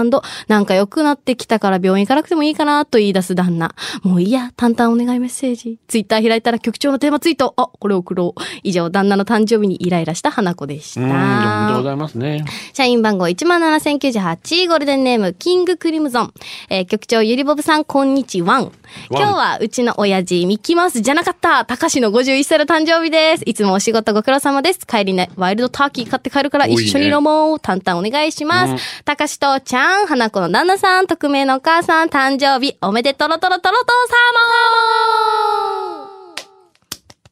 [0.48, 3.76] なんか良くなってきたから病院行かなくてもいいかな、と言い出す旦那。
[4.02, 5.78] もういいや、淡々お願いメッセージ。
[5.86, 7.54] ツイッター開いたら局長のテーマツイート。
[7.56, 8.40] あ、これ送ろう。
[8.64, 11.82] 以上、旦那の誕生日にイライラした花子でしうん、おめでとうごた。
[11.84, 12.44] ざいますね。
[12.72, 16.32] 社員番号17,098ゴールデンネームキングクリムゾン。
[16.70, 18.70] えー局長ゆりぼぶさんこんにちは。
[19.10, 23.42] 今日はうちの親父ミッキーマウスじゃなかった高志の51歳の誕生日です。
[23.46, 24.86] いつもお仕事ご苦労様です。
[24.86, 27.60] 帰りね、ワイルドターキー買って帰るから一緒に飲もう。
[27.60, 29.02] 淡々お願いします。
[29.04, 36.08] 高志とちゃん、花子の旦那さん、匿名のお母さん、誕生日おめでとろとろとろとさま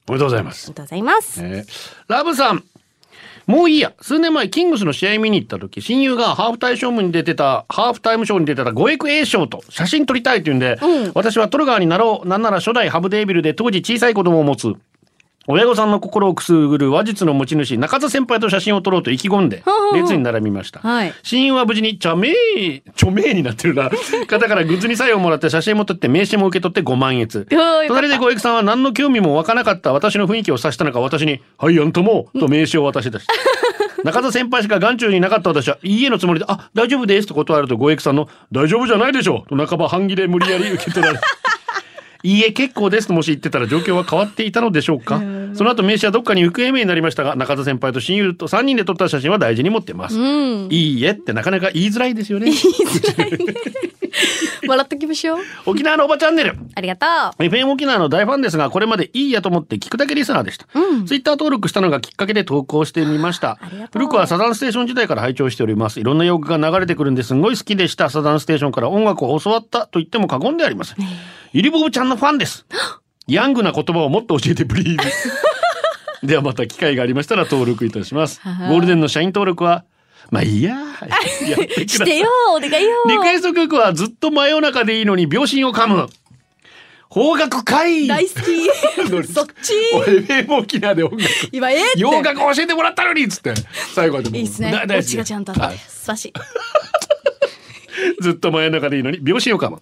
[0.09, 0.75] おめでとうございますあり。
[0.75, 1.41] がとうございます。
[1.43, 2.65] えーラブさん。
[3.47, 3.93] もういいや。
[4.01, 10.79] 数年前、キングスの試合見に行った時、親友がハーフタイムショーに出てた、ハーフタイムショーに出てたゴエク A 賞と写真撮りたいって言うんで、
[11.15, 12.29] 私はトルガーになろう。
[12.29, 14.73] なんなら初代ハブデービルで当時小さい子供を持つ。
[15.47, 19.63] 親御さんの心をくすぐる話術の持ち主、中田先輩と写真を撮ろうと意気込んで、
[19.95, 20.81] 列に並びました。
[20.81, 23.91] はい親友は無事に、ちゃめー、ちょめーになってるな。
[24.27, 27.21] 方からグッズにサインをもらって写真も撮って名刺も受け取って5万円。
[27.29, 33.33] よかった隣で小池さんは何の興味も湧かなかった私の雰囲気を察したのか私に「はいあんたも」と名刺を渡し出した。
[34.05, 41.19] 中田先輩しか眼中になかった私は「いいえ」のつもりで「あ大丈夫です」と断ると小池さんの「大丈夫じゃないでしょ」と半ば半切れ無理やり受け取られ
[42.23, 45.21] いいえ結構ですともし言ってたら状況は変わっていたのでしょうか？
[45.55, 52.53] その後名刺はどっかに行方不明になりましたが中田先輩と親友と3人で撮った写真は大事に持ってます、いいえってなかなか言いづらいですよね
[54.67, 55.39] 笑っときましょう。
[55.67, 57.07] 沖縄のおばチャンネルありがと
[57.39, 57.43] う。
[57.43, 60.67] FM 沖縄の大ファンですが、これまでいいやと思って聞くだけリスナーでした。
[61.07, 63.59] ツイッター登録したのがきっかけで投稿してみました。
[63.93, 66.01] 古くはサザンステーション時代から拝聴しております。
[66.01, 68.11] いろんな洋楽が流れてくるんですごい好きでした。
[68.11, 70.97] サザンステーションから音楽を教わったと言っても過言ではありません。
[71.53, 72.67] ゆりぼぶちゃんのファンです。
[73.27, 75.09] ヤングな言葉をもっと教えてプリーズ。
[76.27, 78.41] ではまた機会がありましたら登録いたします。
[78.45, 79.85] ゴールデンの社員登録は、
[80.31, 80.71] まあいいや。
[80.71, 81.07] やって
[81.47, 82.91] くださいしてよ、お願いよ。
[83.09, 86.09] リクエスト曲はずっと真夜中でいいのに秒針を噛む。
[87.09, 89.25] 方角会大好き。
[89.33, 89.73] そっち。
[89.95, 91.79] 俺 FM 沖縄で音楽今え。
[91.97, 93.55] 洋楽教えてもらったのにっつって
[93.95, 95.55] 最後までいいっすねがちゃんと。
[95.55, 96.33] 素晴らしい。
[98.21, 99.81] ずっと真夜中でいいのに秒針を噛む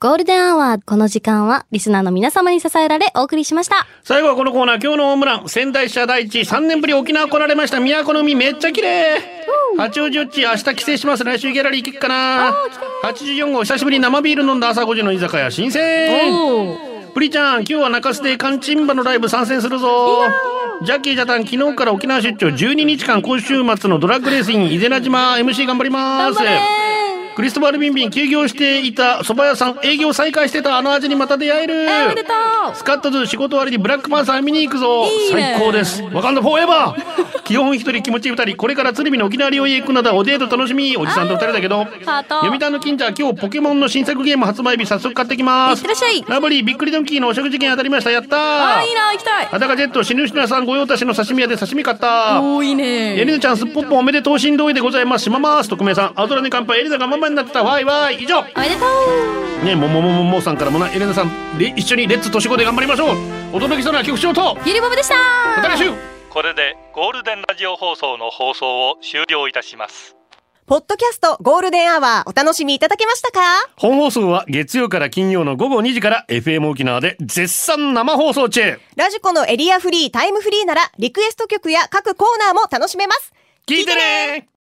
[0.00, 3.84] ゴールデンアワー、この時間は、リスナーの皆様に支えられ、お送りしました。
[4.04, 5.48] 最後はこのコーナー今日のホームラン。
[5.48, 7.80] 仙台支社第一3年ぶり沖縄来られました。
[7.80, 9.20] 都の海めっちゃ綺麗。
[9.76, 11.24] 八王子よっち明日帰省します。
[11.24, 12.54] 来週ギャラリー行けっかな。
[13.02, 16.78] 84号久しぶりに生ビール飲んだ朝5時の居酒屋新鮮。
[17.12, 20.20] プリちゃん今日は中洲でカンチンバのライブ参戦するぞ。
[20.84, 22.46] ジャッキージャタン昨日から沖縄出張。
[22.46, 26.38] 12日間今週末のドラッグレースイン伊是名島 MC 頑張ります
[27.38, 31.86] クリストバルビンビン休業していた蕎麦屋さん営業再開してたあの味にまた出会える。
[32.06, 32.32] おめでと
[32.72, 32.74] う。
[32.74, 35.04] スカットズ仕事終わりにブラックパンサー見に行くぞ。
[35.04, 35.54] いいね。
[35.56, 36.02] 最高です。
[36.02, 37.42] わかんだフォーエバー。
[37.46, 38.56] 基本一人気持ち二人。
[38.56, 40.14] これから鶴見の沖縄料理へ行くのだ。
[40.14, 40.96] おデート楽しみ。
[40.96, 41.86] おじさんと二人だけど。
[42.04, 45.78] 読谷の金ちゃん今日ポケモンの新作ゲーム発売日早速買ってきます。
[45.78, 46.24] いってらっしゃい。
[46.26, 48.10] ラブリーびっくりドンキーのお食事券当たりました。
[48.10, 48.40] やったー。
[48.40, 49.46] あー、いいな、行きたい。
[49.46, 52.40] 裸ジェット死ぬ人屋さん御用達の刺身屋で刺身買った。
[52.42, 53.20] おー、いいね。
[53.20, 55.22] エリナちゃんすっぽっぽおめでとう新同意でございます。
[55.22, 55.70] しまます。
[55.70, 56.12] 匿名さん。
[56.16, 57.62] 青空に乾杯エリナがママになってた。
[57.62, 58.40] わいわい以上。
[58.40, 58.86] おめでと
[59.62, 59.64] う。
[59.64, 61.58] ねもももももさんからもなエレナさん。
[61.58, 63.16] で一緒にレッツ年子で頑張りましょう。
[63.52, 64.56] お届けしたのは局長と。
[64.64, 65.14] ゆりぼぶでした。
[65.56, 65.92] また来週
[66.30, 70.14] これでゴールデンラジオ放送の放送を終了いたします。
[70.66, 73.40] ポッドキャストゴールデンアワーお楽しみいただけましたか？
[73.76, 78.78] 本放送は月曜から金曜の午後2時から FM 沖縄で絶賛生放送中。
[78.94, 83.32] ラジコのエリアフリータイムフリーならリクエスト曲や各コーナーも楽しめます。
[83.66, 84.48] 聞いてね